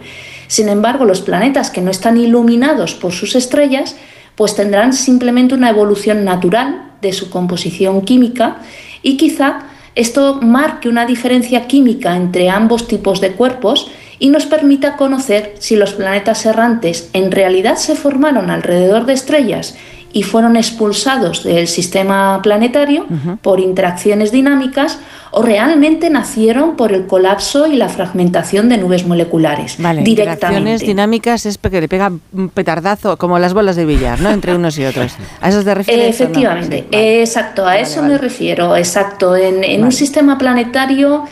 Sin 0.48 0.70
embargo, 0.70 1.04
los 1.04 1.22
planetas 1.22 1.72
que 1.72 1.82
no 1.82 1.92
están 1.92 2.18
iluminados 2.18 2.94
por 2.94 3.12
sus 3.12 3.36
estrellas, 3.36 3.96
pues 4.36 4.56
tendrán 4.56 4.94
simplemente 4.94 5.56
una 5.56 5.72
evolución 5.72 6.24
natural 6.24 6.92
de 7.02 7.14
su 7.14 7.30
composición 7.30 8.02
química 8.04 8.58
y 9.02 9.18
quizá 9.18 9.68
esto 9.96 10.40
marque 10.42 10.90
una 10.90 11.06
diferencia 11.06 11.68
química 11.68 12.16
entre 12.16 12.50
ambos 12.50 12.88
tipos 12.88 13.22
de 13.22 13.32
cuerpos 13.32 13.90
y 14.20 14.30
nos 14.30 14.46
permita 14.46 14.98
conocer 14.98 15.56
si 15.60 15.76
los 15.76 15.94
planetas 15.94 16.46
errantes 16.46 17.10
en 17.14 17.32
realidad 17.32 17.76
se 17.76 17.96
formaron 17.96 18.50
alrededor 18.50 19.06
de 19.06 19.14
estrellas 19.14 19.76
y 20.16 20.24
fueron 20.24 20.56
expulsados 20.56 21.44
del 21.44 21.68
sistema 21.68 22.40
planetario 22.42 23.06
por 23.42 23.60
interacciones 23.60 24.32
dinámicas 24.32 24.98
o 25.32 25.42
realmente 25.42 26.10
nacieron 26.10 26.78
por 26.78 26.94
el 26.94 27.06
colapso 27.06 27.68
y 27.68 27.76
la 27.76 27.90
fragmentación 27.90 28.70
de 28.70 28.78
nubes 28.78 29.06
moleculares. 29.06 29.76
Vale, 29.78 30.04
interacciones 30.06 30.80
dinámicas 30.80 31.46
es 31.46 31.58
porque 31.58 31.82
le 31.82 31.90
pega 31.90 32.14
un 32.32 32.48
petardazo 32.48 33.18
como 33.18 33.40
las 33.40 33.54
bolas 33.54 33.76
de 33.76 33.84
billar, 33.84 34.22
¿no? 34.22 34.30
Entre 34.32 34.56
unos 34.56 34.80
y 34.80 34.86
otros. 34.86 35.18
¿A 35.42 35.50
eso 35.50 35.66
te 35.66 35.76
refieres? 35.76 36.08
Efectivamente, 36.08 36.88
exacto, 36.92 37.68
a 37.68 37.78
eso 37.78 38.02
me 38.02 38.18
refiero, 38.18 38.74
exacto. 38.78 39.36
En, 39.36 39.84
un 39.84 39.92
sistema 39.92 40.38
planetario... 40.38 41.26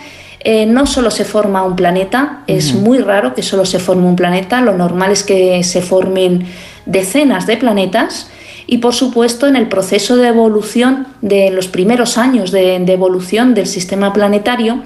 Eh, 0.45 0.65
no 0.65 0.85
solo 0.85 1.09
se 1.09 1.23
forma 1.23 1.63
un 1.63 1.77
planeta, 1.77 2.39
es 2.47 2.73
muy 2.73 2.97
raro 2.97 3.33
que 3.33 3.41
solo 3.41 3.63
se 3.63 3.79
forme 3.79 4.07
un 4.07 4.17
planeta, 4.17 4.59
lo 4.59 4.73
normal 4.75 5.13
es 5.13 5.23
que 5.23 5.63
se 5.63 5.81
formen 5.81 6.45
decenas 6.85 7.47
de 7.47 7.55
planetas 7.55 8.29
y 8.67 8.77
por 8.77 8.93
supuesto 8.93 9.47
en 9.47 9.55
el 9.55 9.67
proceso 9.67 10.15
de 10.17 10.27
evolución 10.27 11.07
de 11.21 11.49
los 11.51 11.67
primeros 11.67 12.17
años 12.17 12.51
de, 12.51 12.75
evolución 12.75 13.53
del 13.53 13.67
sistema 13.67 14.13
planetario, 14.13 14.83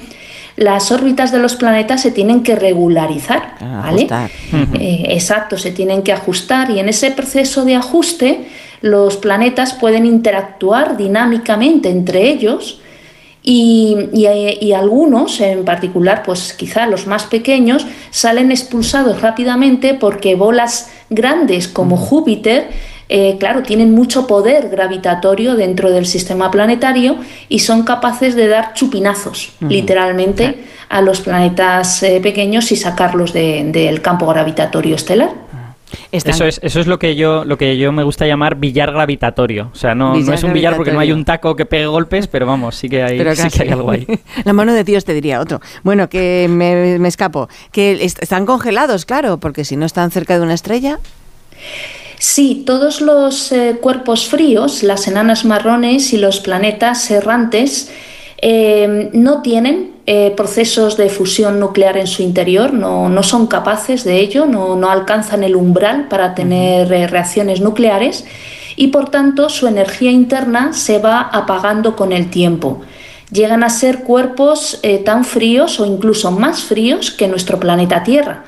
las 0.56 0.92
órbitas 0.92 1.32
de 1.32 1.40
los 1.40 1.56
planetas 1.56 2.02
se 2.02 2.12
tienen 2.12 2.42
que 2.42 2.56
regularizar, 2.56 3.56
ah, 3.62 3.82
¿vale? 3.84 4.08
Eh, 4.80 5.06
exacto, 5.10 5.58
se 5.58 5.72
tienen 5.72 6.02
que 6.02 6.12
ajustar 6.12 6.72
y 6.72 6.80
en 6.80 6.90
ese 6.90 7.12
proceso 7.12 7.64
de 7.64 7.76
ajuste 7.76 8.48
los 8.82 9.18
planetas 9.18 9.74
pueden 9.74 10.06
interactuar 10.06 10.98
dinámicamente 10.98 11.90
entre 11.90 12.30
ellos 12.30 12.82
y, 13.50 13.96
y, 14.12 14.74
algunos, 14.74 15.40
en 15.40 15.64
particular, 15.64 16.22
pues 16.26 16.52
quizá 16.52 16.86
los 16.86 17.08
más 17.08 17.24
pequeños, 17.24 17.88
salen 18.10 18.52
expulsados 18.52 19.22
rápidamente 19.22 19.94
porque 19.94 20.36
bolas 20.36 20.92
grandes 21.10 21.70
como 21.70 21.96
Júpiter 21.96 22.68
eh, 23.10 23.38
claro, 23.40 23.64
tienen 23.64 23.94
mucho 23.94 24.28
poder 24.28 24.70
gravitatorio 24.70 25.56
dentro 25.56 25.92
del 25.92 26.06
sistema 26.06 26.52
planetario 26.52 27.18
y 27.48 27.60
son 27.60 27.84
capaces 27.84 28.36
de 28.36 28.48
dar 28.48 28.74
chupinazos, 28.74 29.54
literalmente, 29.62 30.66
a 30.90 31.02
los 31.02 31.22
planetas 31.22 32.04
eh, 32.04 32.20
pequeños 32.22 32.72
y 32.72 32.76
sacarlos 32.76 33.32
del 33.34 34.02
campo 34.02 34.28
gravitatorio 34.28 34.96
estelar. 34.96 35.48
Eso 36.12 36.46
es, 36.46 36.60
eso 36.62 36.82
es 36.82 36.88
lo 36.88 37.00
que 37.00 37.16
yo 37.16 37.46
lo 37.46 37.58
que 37.58 37.78
yo 37.78 37.94
me 37.94 38.04
gusta 38.04 38.28
llamar 38.28 38.56
billar 38.56 38.92
gravitatorio. 38.92 39.70
O 39.72 39.76
sea, 39.76 39.96
no, 39.96 40.16
no 40.16 40.34
es 40.34 40.44
un 40.44 40.52
billar 40.52 40.76
porque 40.76 40.92
no 40.92 41.00
hay 41.00 41.14
un 41.14 41.24
taco 41.24 41.56
que 41.56 41.66
pegue 41.66 41.86
golpes, 41.86 42.28
pero 42.28 42.46
vamos, 42.46 42.76
sí 42.76 42.90
que 42.90 43.04
hay, 43.04 43.36
sí 43.36 43.50
que 43.50 43.64
hay 43.64 43.70
algo 43.70 43.92
ahí. 43.92 44.06
La 44.44 44.52
mano 44.52 44.74
de 44.74 44.84
Dios 44.84 45.06
te 45.06 45.14
diría 45.14 45.40
otro. 45.40 45.62
Bueno, 45.84 46.10
que 46.10 46.48
me, 46.50 47.00
me 47.00 47.08
escapo. 47.08 47.48
Que 47.72 48.04
están 48.04 48.46
congelados, 48.46 49.06
claro, 49.06 49.38
porque 49.38 49.64
si 49.64 49.78
no 49.78 49.86
están 49.86 50.12
cerca 50.12 50.38
de 50.38 50.44
una 50.44 50.54
estrella. 50.54 51.00
Sí, 52.20 52.64
todos 52.66 53.02
los 53.02 53.52
eh, 53.52 53.78
cuerpos 53.80 54.28
fríos, 54.28 54.82
las 54.82 55.08
enanas 55.08 55.46
marrones 55.46 56.14
y 56.14 56.18
los 56.18 56.40
planetas 56.40 57.12
errantes, 57.12 57.92
eh, 58.42 59.12
no 59.14 59.44
tienen 59.44 59.92
eh, 60.08 60.34
procesos 60.36 60.98
de 60.98 61.10
fusión 61.10 61.60
nuclear 61.60 61.96
en 61.96 62.08
su 62.08 62.24
interior, 62.24 62.74
no, 62.74 63.22
son 63.22 63.46
capaces 63.46 64.04
de 64.04 64.20
ello, 64.20 64.48
no, 64.48 64.90
alcanzan 64.90 65.44
el 65.44 65.56
umbral 65.56 66.08
para 66.08 66.34
tener 66.34 66.88
reacciones 66.88 67.62
nucleares 67.62 68.26
y 68.76 68.88
por 68.88 69.10
tanto 69.10 69.50
su 69.50 69.68
energía 69.68 70.12
interna 70.12 70.74
se 70.74 70.98
va 70.98 71.22
apagando 71.22 71.96
con 71.96 72.14
el 72.14 72.30
tiempo. 72.32 72.82
Llegan 73.32 73.64
a 73.64 73.70
ser 73.70 74.04
cuerpos 74.04 74.82
tan 75.04 75.26
fríos 75.26 75.80
o 75.80 75.86
incluso 75.86 76.32
más 76.32 76.64
fríos 76.64 77.12
que 77.12 77.28
nuestro 77.28 77.60
planeta 77.60 78.04
Tierra 78.04 78.46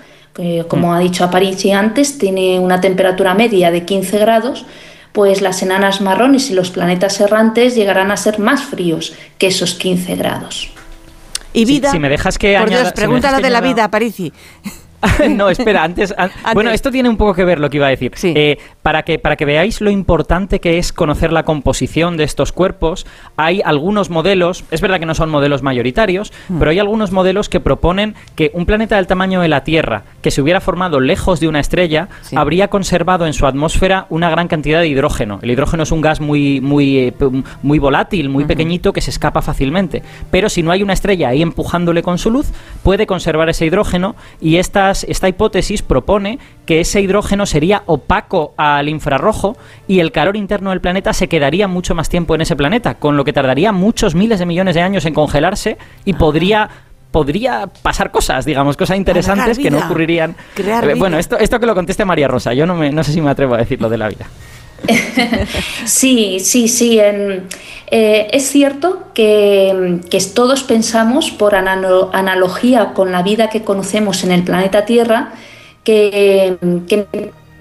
como 0.67 0.87
mm. 0.87 0.91
ha 0.91 0.99
dicho 0.99 1.23
Aparici 1.23 1.71
antes, 1.71 2.17
tiene 2.17 2.59
una 2.59 2.81
temperatura 2.81 3.33
media 3.33 3.71
de 3.71 3.85
15 3.85 4.17
grados, 4.19 4.65
pues 5.11 5.41
las 5.41 5.61
enanas 5.63 6.01
marrones 6.01 6.49
y 6.49 6.53
los 6.53 6.69
planetas 6.71 7.19
errantes 7.19 7.75
llegarán 7.75 8.11
a 8.11 8.17
ser 8.17 8.39
más 8.39 8.63
fríos 8.63 9.13
que 9.37 9.47
esos 9.47 9.75
15 9.75 10.15
grados. 10.15 10.71
¿Y 11.51 11.65
vida? 11.65 11.91
Si, 11.91 11.99
me 11.99 12.09
dejas 12.09 12.37
que 12.37 12.57
Por 12.57 12.69
Dios, 12.69 12.91
pregúntalo 12.93 13.39
de 13.39 13.49
la 13.49 13.61
vida, 13.61 13.85
Aparici. 13.85 14.31
no, 15.29 15.49
espera, 15.49 15.83
antes, 15.83 16.13
Bueno, 16.53 16.71
esto 16.71 16.91
tiene 16.91 17.09
un 17.09 17.17
poco 17.17 17.33
que 17.33 17.45
ver 17.45 17.59
lo 17.59 17.69
que 17.69 17.77
iba 17.77 17.87
a 17.87 17.89
decir. 17.89 18.11
Eh, 18.23 18.57
para, 18.81 19.03
que, 19.03 19.19
para 19.19 19.35
que 19.35 19.45
veáis 19.45 19.81
lo 19.81 19.89
importante 19.89 20.59
que 20.59 20.77
es 20.77 20.91
conocer 20.91 21.31
la 21.31 21.43
composición 21.43 22.17
de 22.17 22.23
estos 22.23 22.51
cuerpos, 22.51 23.05
hay 23.37 23.61
algunos 23.63 24.09
modelos, 24.09 24.63
es 24.71 24.81
verdad 24.81 24.99
que 24.99 25.05
no 25.05 25.15
son 25.15 25.29
modelos 25.29 25.63
mayoritarios, 25.63 26.33
hmm. 26.49 26.59
pero 26.59 26.71
hay 26.71 26.79
algunos 26.79 27.11
modelos 27.11 27.49
que 27.49 27.59
proponen 27.59 28.15
que 28.35 28.51
un 28.53 28.65
planeta 28.65 28.97
del 28.97 29.07
tamaño 29.07 29.41
de 29.41 29.47
la 29.47 29.63
Tierra, 29.63 30.03
que 30.21 30.31
se 30.31 30.41
hubiera 30.41 30.59
formado 30.59 30.99
lejos 30.99 31.39
de 31.39 31.47
una 31.47 31.59
estrella, 31.59 32.09
habría 32.35 32.69
conservado 32.69 33.25
en 33.25 33.33
su 33.33 33.47
atmósfera 33.47 34.05
una 34.09 34.29
gran 34.29 34.47
cantidad 34.47 34.81
de 34.81 34.87
hidrógeno. 34.87 35.39
El 35.41 35.51
hidrógeno 35.51 35.83
es 35.83 35.91
un 35.91 36.01
gas 36.01 36.19
muy, 36.19 36.61
muy, 36.61 36.97
eh, 36.97 37.13
muy 37.61 37.79
volátil, 37.79 38.29
muy 38.29 38.45
pequeñito, 38.45 38.93
que 38.93 39.01
se 39.01 39.11
escapa 39.11 39.41
fácilmente. 39.41 40.03
Pero 40.31 40.49
si 40.49 40.63
no 40.63 40.71
hay 40.71 40.83
una 40.83 40.93
estrella 40.93 41.29
ahí 41.29 41.41
empujándole 41.41 42.03
con 42.03 42.17
su 42.17 42.31
luz, 42.31 42.47
puede 42.83 43.07
conservar 43.07 43.49
ese 43.49 43.65
hidrógeno 43.65 44.15
y 44.41 44.57
esta 44.57 44.88
esta 44.91 45.27
hipótesis 45.27 45.81
propone 45.81 46.39
que 46.65 46.81
ese 46.81 47.01
hidrógeno 47.01 47.45
sería 47.45 47.83
opaco 47.85 48.53
al 48.57 48.89
infrarrojo 48.89 49.57
y 49.87 49.99
el 49.99 50.11
calor 50.11 50.35
interno 50.35 50.69
del 50.71 50.81
planeta 50.81 51.13
se 51.13 51.27
quedaría 51.27 51.67
mucho 51.67 51.95
más 51.95 52.09
tiempo 52.09 52.35
en 52.35 52.41
ese 52.41 52.55
planeta, 52.55 52.95
con 52.95 53.17
lo 53.17 53.23
que 53.23 53.33
tardaría 53.33 53.71
muchos 53.71 54.15
miles 54.15 54.39
de 54.39 54.45
millones 54.45 54.75
de 54.75 54.81
años 54.81 55.05
en 55.05 55.13
congelarse 55.13 55.77
y 56.05 56.13
podría 56.13 56.69
podría 57.11 57.67
pasar 57.81 58.11
cosas, 58.11 58.45
digamos, 58.45 58.77
cosas 58.77 58.97
interesantes 58.97 59.57
que 59.57 59.71
no 59.71 59.79
ocurrirían. 59.79 60.35
Eh, 60.57 60.93
bueno, 60.95 61.17
esto, 61.17 61.39
esto 61.39 61.59
que 61.59 61.65
lo 61.65 61.73
conteste 61.73 62.05
María 62.05 62.27
Rosa, 62.27 62.53
yo 62.53 62.67
no, 62.67 62.75
me, 62.75 62.91
no 62.91 63.03
sé 63.03 63.11
si 63.11 63.19
me 63.19 63.31
atrevo 63.31 63.55
a 63.55 63.57
decir 63.57 63.81
lo 63.81 63.89
de 63.89 63.97
la 63.97 64.09
vida. 64.09 64.27
sí, 65.85 66.39
sí, 66.39 66.67
sí. 66.67 66.99
En, 66.99 67.47
eh, 67.91 68.29
es 68.33 68.49
cierto 68.49 69.07
que, 69.13 69.99
todos 70.35 70.63
pensamos, 70.63 71.31
por 71.31 71.55
analogía 71.55 72.93
con 72.93 73.11
la 73.11 73.23
vida 73.23 73.49
que 73.49 73.63
conocemos 73.63 74.23
en 74.23 74.31
el 74.31 74.43
planeta 74.43 74.85
Tierra, 74.85 75.33
que, 75.83 76.57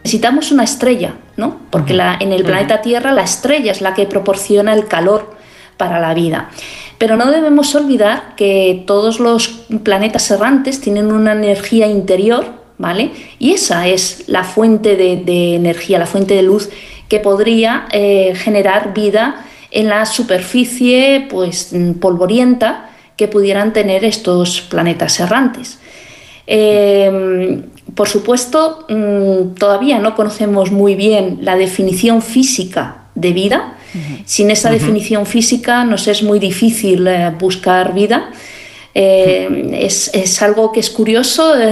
necesitamos 0.05 0.53
una 0.53 0.65
estrella, 0.65 1.15
¿no? 1.37 1.59
Porque 1.71 1.95
la, 1.95 2.17
en 2.21 2.33
el 2.33 2.45
planeta 2.45 2.83
Tierra 2.83 3.13
la 3.13 3.23
estrella 3.23 3.73
es 3.73 3.81
la 3.81 3.95
que 3.95 4.07
proporciona 4.07 4.75
el 4.75 4.87
calor 4.87 5.35
para 5.77 5.99
la 5.99 6.13
vida. 6.13 6.51
Pero 6.99 7.17
no 7.17 7.31
debemos 7.31 7.75
olvidar 7.75 8.35
que 8.37 8.83
todos 8.87 9.21
los 9.21 9.49
planetas 9.83 10.31
errantes 10.31 10.81
tienen 10.81 11.13
una 11.13 11.33
energía 11.33 11.87
interior, 11.87 12.47
¿vale? 12.77 13.13
Y 13.39 13.53
esa 13.53 13.87
es 13.87 14.25
la 14.27 14.45
fuente 14.45 14.97
de 14.97 15.55
energía, 15.55 15.99
la 15.99 16.07
fuente 16.07 16.35
de 16.35 16.43
luz 16.43 16.69
que 17.09 17.21
podría 17.21 17.87
eh, 17.91 18.35
generar 18.37 18.95
vida 18.95 19.45
en 19.71 19.89
la 19.89 20.07
superficie 20.07 21.27
pues, 21.29 21.75
polvorienta 22.01 22.91
que 23.17 23.29
pudieran 23.29 23.73
tener 23.73 24.05
estos 24.05 24.61
planetas 24.61 25.19
errantes. 25.21 25.79
Em, 26.47 27.65
por 27.95 28.09
supuesto, 28.09 28.87
mm, 28.89 29.55
todavía 29.59 29.99
no 29.99 30.15
conocemos 30.15 30.71
muy 30.71 30.95
bien 30.95 31.41
la 31.43 31.57
definición 31.57 32.23
física 32.23 33.09
de 33.15 33.33
vida. 33.33 33.75
Sin 34.27 34.51
esa 34.51 34.71
definición 34.71 35.25
física 35.25 35.83
nos 35.83 36.09
es 36.09 36.23
muy 36.23 36.39
difícil 36.39 37.07
eh, 37.07 37.33
buscar 37.39 37.95
vida. 37.95 38.31
Eh, 39.01 39.79
es, 39.81 40.43
algo 40.43 40.73
que 40.73 40.81
es 40.81 40.91
curioso. 40.91 41.55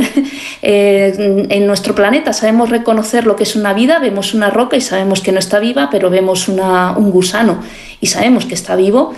Eh, 0.62 1.46
en 1.48 1.66
nuestro 1.66 1.94
planeta 1.94 2.32
sabemos 2.32 2.70
reconocer 2.70 3.24
lo 3.24 3.36
que 3.36 3.44
es 3.44 3.54
una 3.54 3.72
vida, 3.72 4.00
vemos 4.00 4.34
una 4.34 4.50
roca 4.50 4.76
y 4.76 4.80
sabemos 4.80 5.20
que 5.20 5.30
no 5.30 5.38
está 5.38 5.60
viva, 5.60 5.90
pero 5.92 6.10
vemos 6.10 6.48
un 6.48 7.10
gusano 7.12 7.62
y 8.00 8.06
sabemos 8.08 8.46
que 8.46 8.54
está 8.54 8.74
vivo. 8.74 9.14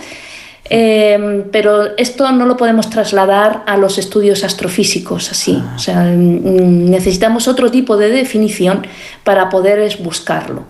Eh, 0.69 1.45
pero 1.51 1.97
esto 1.97 2.31
no 2.31 2.45
lo 2.45 2.55
podemos 2.55 2.91
trasladar 2.91 3.63
a 3.65 3.77
los 3.77 3.97
estudios 3.97 4.43
astrofísicos 4.43 5.31
así. 5.31 5.59
O 5.75 5.79
sea, 5.79 6.03
mm, 6.03 6.91
necesitamos 6.91 7.47
otro 7.47 7.71
tipo 7.71 7.97
de 7.97 8.09
definición 8.09 8.85
para 9.23 9.49
poder 9.49 9.97
buscarlo. 10.03 10.65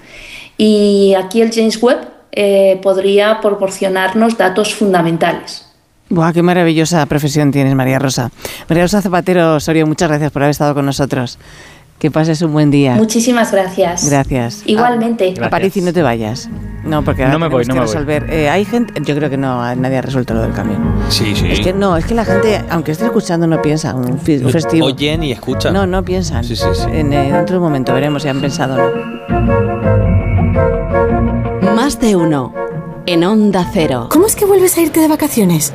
Y 0.58 1.14
aquí 1.18 1.42
el 1.42 1.52
James 1.52 1.82
Webb 1.82 2.82
podría 2.82 3.42
proporcionarnos 3.42 4.38
datos 4.38 4.74
fundamentales. 4.76 5.69
Buah, 6.10 6.34
qué 6.34 6.42
maravillosa 6.42 7.06
profesión 7.06 7.52
tienes, 7.52 7.76
María 7.76 8.00
Rosa. 8.00 8.32
María 8.68 8.84
Rosa 8.84 9.02
Zapatero 9.02 9.56
Osorio, 9.56 9.86
muchas 9.86 10.10
gracias 10.10 10.32
por 10.32 10.42
haber 10.42 10.52
estado 10.52 10.74
con 10.74 10.86
nosotros. 10.86 11.38
Que 12.00 12.10
pases 12.10 12.42
un 12.42 12.54
buen 12.54 12.72
día. 12.72 12.96
Muchísimas 12.96 13.52
gracias. 13.52 14.10
Gracias. 14.10 14.64
Igualmente. 14.66 15.36
A, 15.42 15.50
París 15.50 15.76
y 15.78 15.82
no 15.82 15.92
te 15.92 16.02
vayas. 16.02 16.50
No, 16.86 17.04
porque 17.04 17.26
no 17.28 17.38
me 17.38 17.50
voy, 17.50 17.66
no 17.66 17.74
que 17.74 17.80
me 17.82 17.86
resolver. 17.86 18.26
Eh, 18.32 18.50
hay 18.50 18.64
gente, 18.64 18.94
yo 19.04 19.16
creo 19.16 19.30
que 19.30 19.36
no, 19.38 19.76
nadie 19.76 19.98
ha 19.98 20.02
resuelto 20.02 20.34
lo 20.34 20.42
del 20.42 20.54
camión. 20.54 20.82
Sí, 21.10 21.36
sí. 21.36 21.52
Es 21.52 21.60
que 21.60 21.74
no, 21.74 21.98
es 21.98 22.06
que 22.06 22.16
la 22.16 22.24
gente, 22.24 22.64
aunque 22.70 22.94
esté 22.94 23.06
escuchando, 23.06 23.48
no 23.48 23.62
piensa. 23.62 23.94
Un, 23.94 24.18
festivo. 24.18 24.88
Oyen 24.88 25.24
y 25.24 25.34
escuchan. 25.34 25.74
No, 25.74 25.86
no 25.86 26.04
piensan. 26.04 26.44
Sí, 26.46 26.56
sí, 26.56 26.66
sí. 26.74 26.88
En, 26.92 27.12
en 27.12 27.36
otro 27.36 27.60
momento 27.60 27.94
veremos 27.94 28.24
si 28.24 28.30
han 28.30 28.40
pensado 28.40 28.76
o 28.76 28.78
no. 28.78 30.00
Más 31.76 32.00
de 32.00 32.16
uno. 32.16 32.54
En 33.06 33.24
Onda 33.24 33.68
Cero. 33.74 34.08
¿Cómo 34.12 34.28
es 34.28 34.36
que 34.36 34.46
vuelves 34.46 34.78
a 34.78 34.82
irte 34.82 35.00
de 35.00 35.08
vacaciones? 35.08 35.66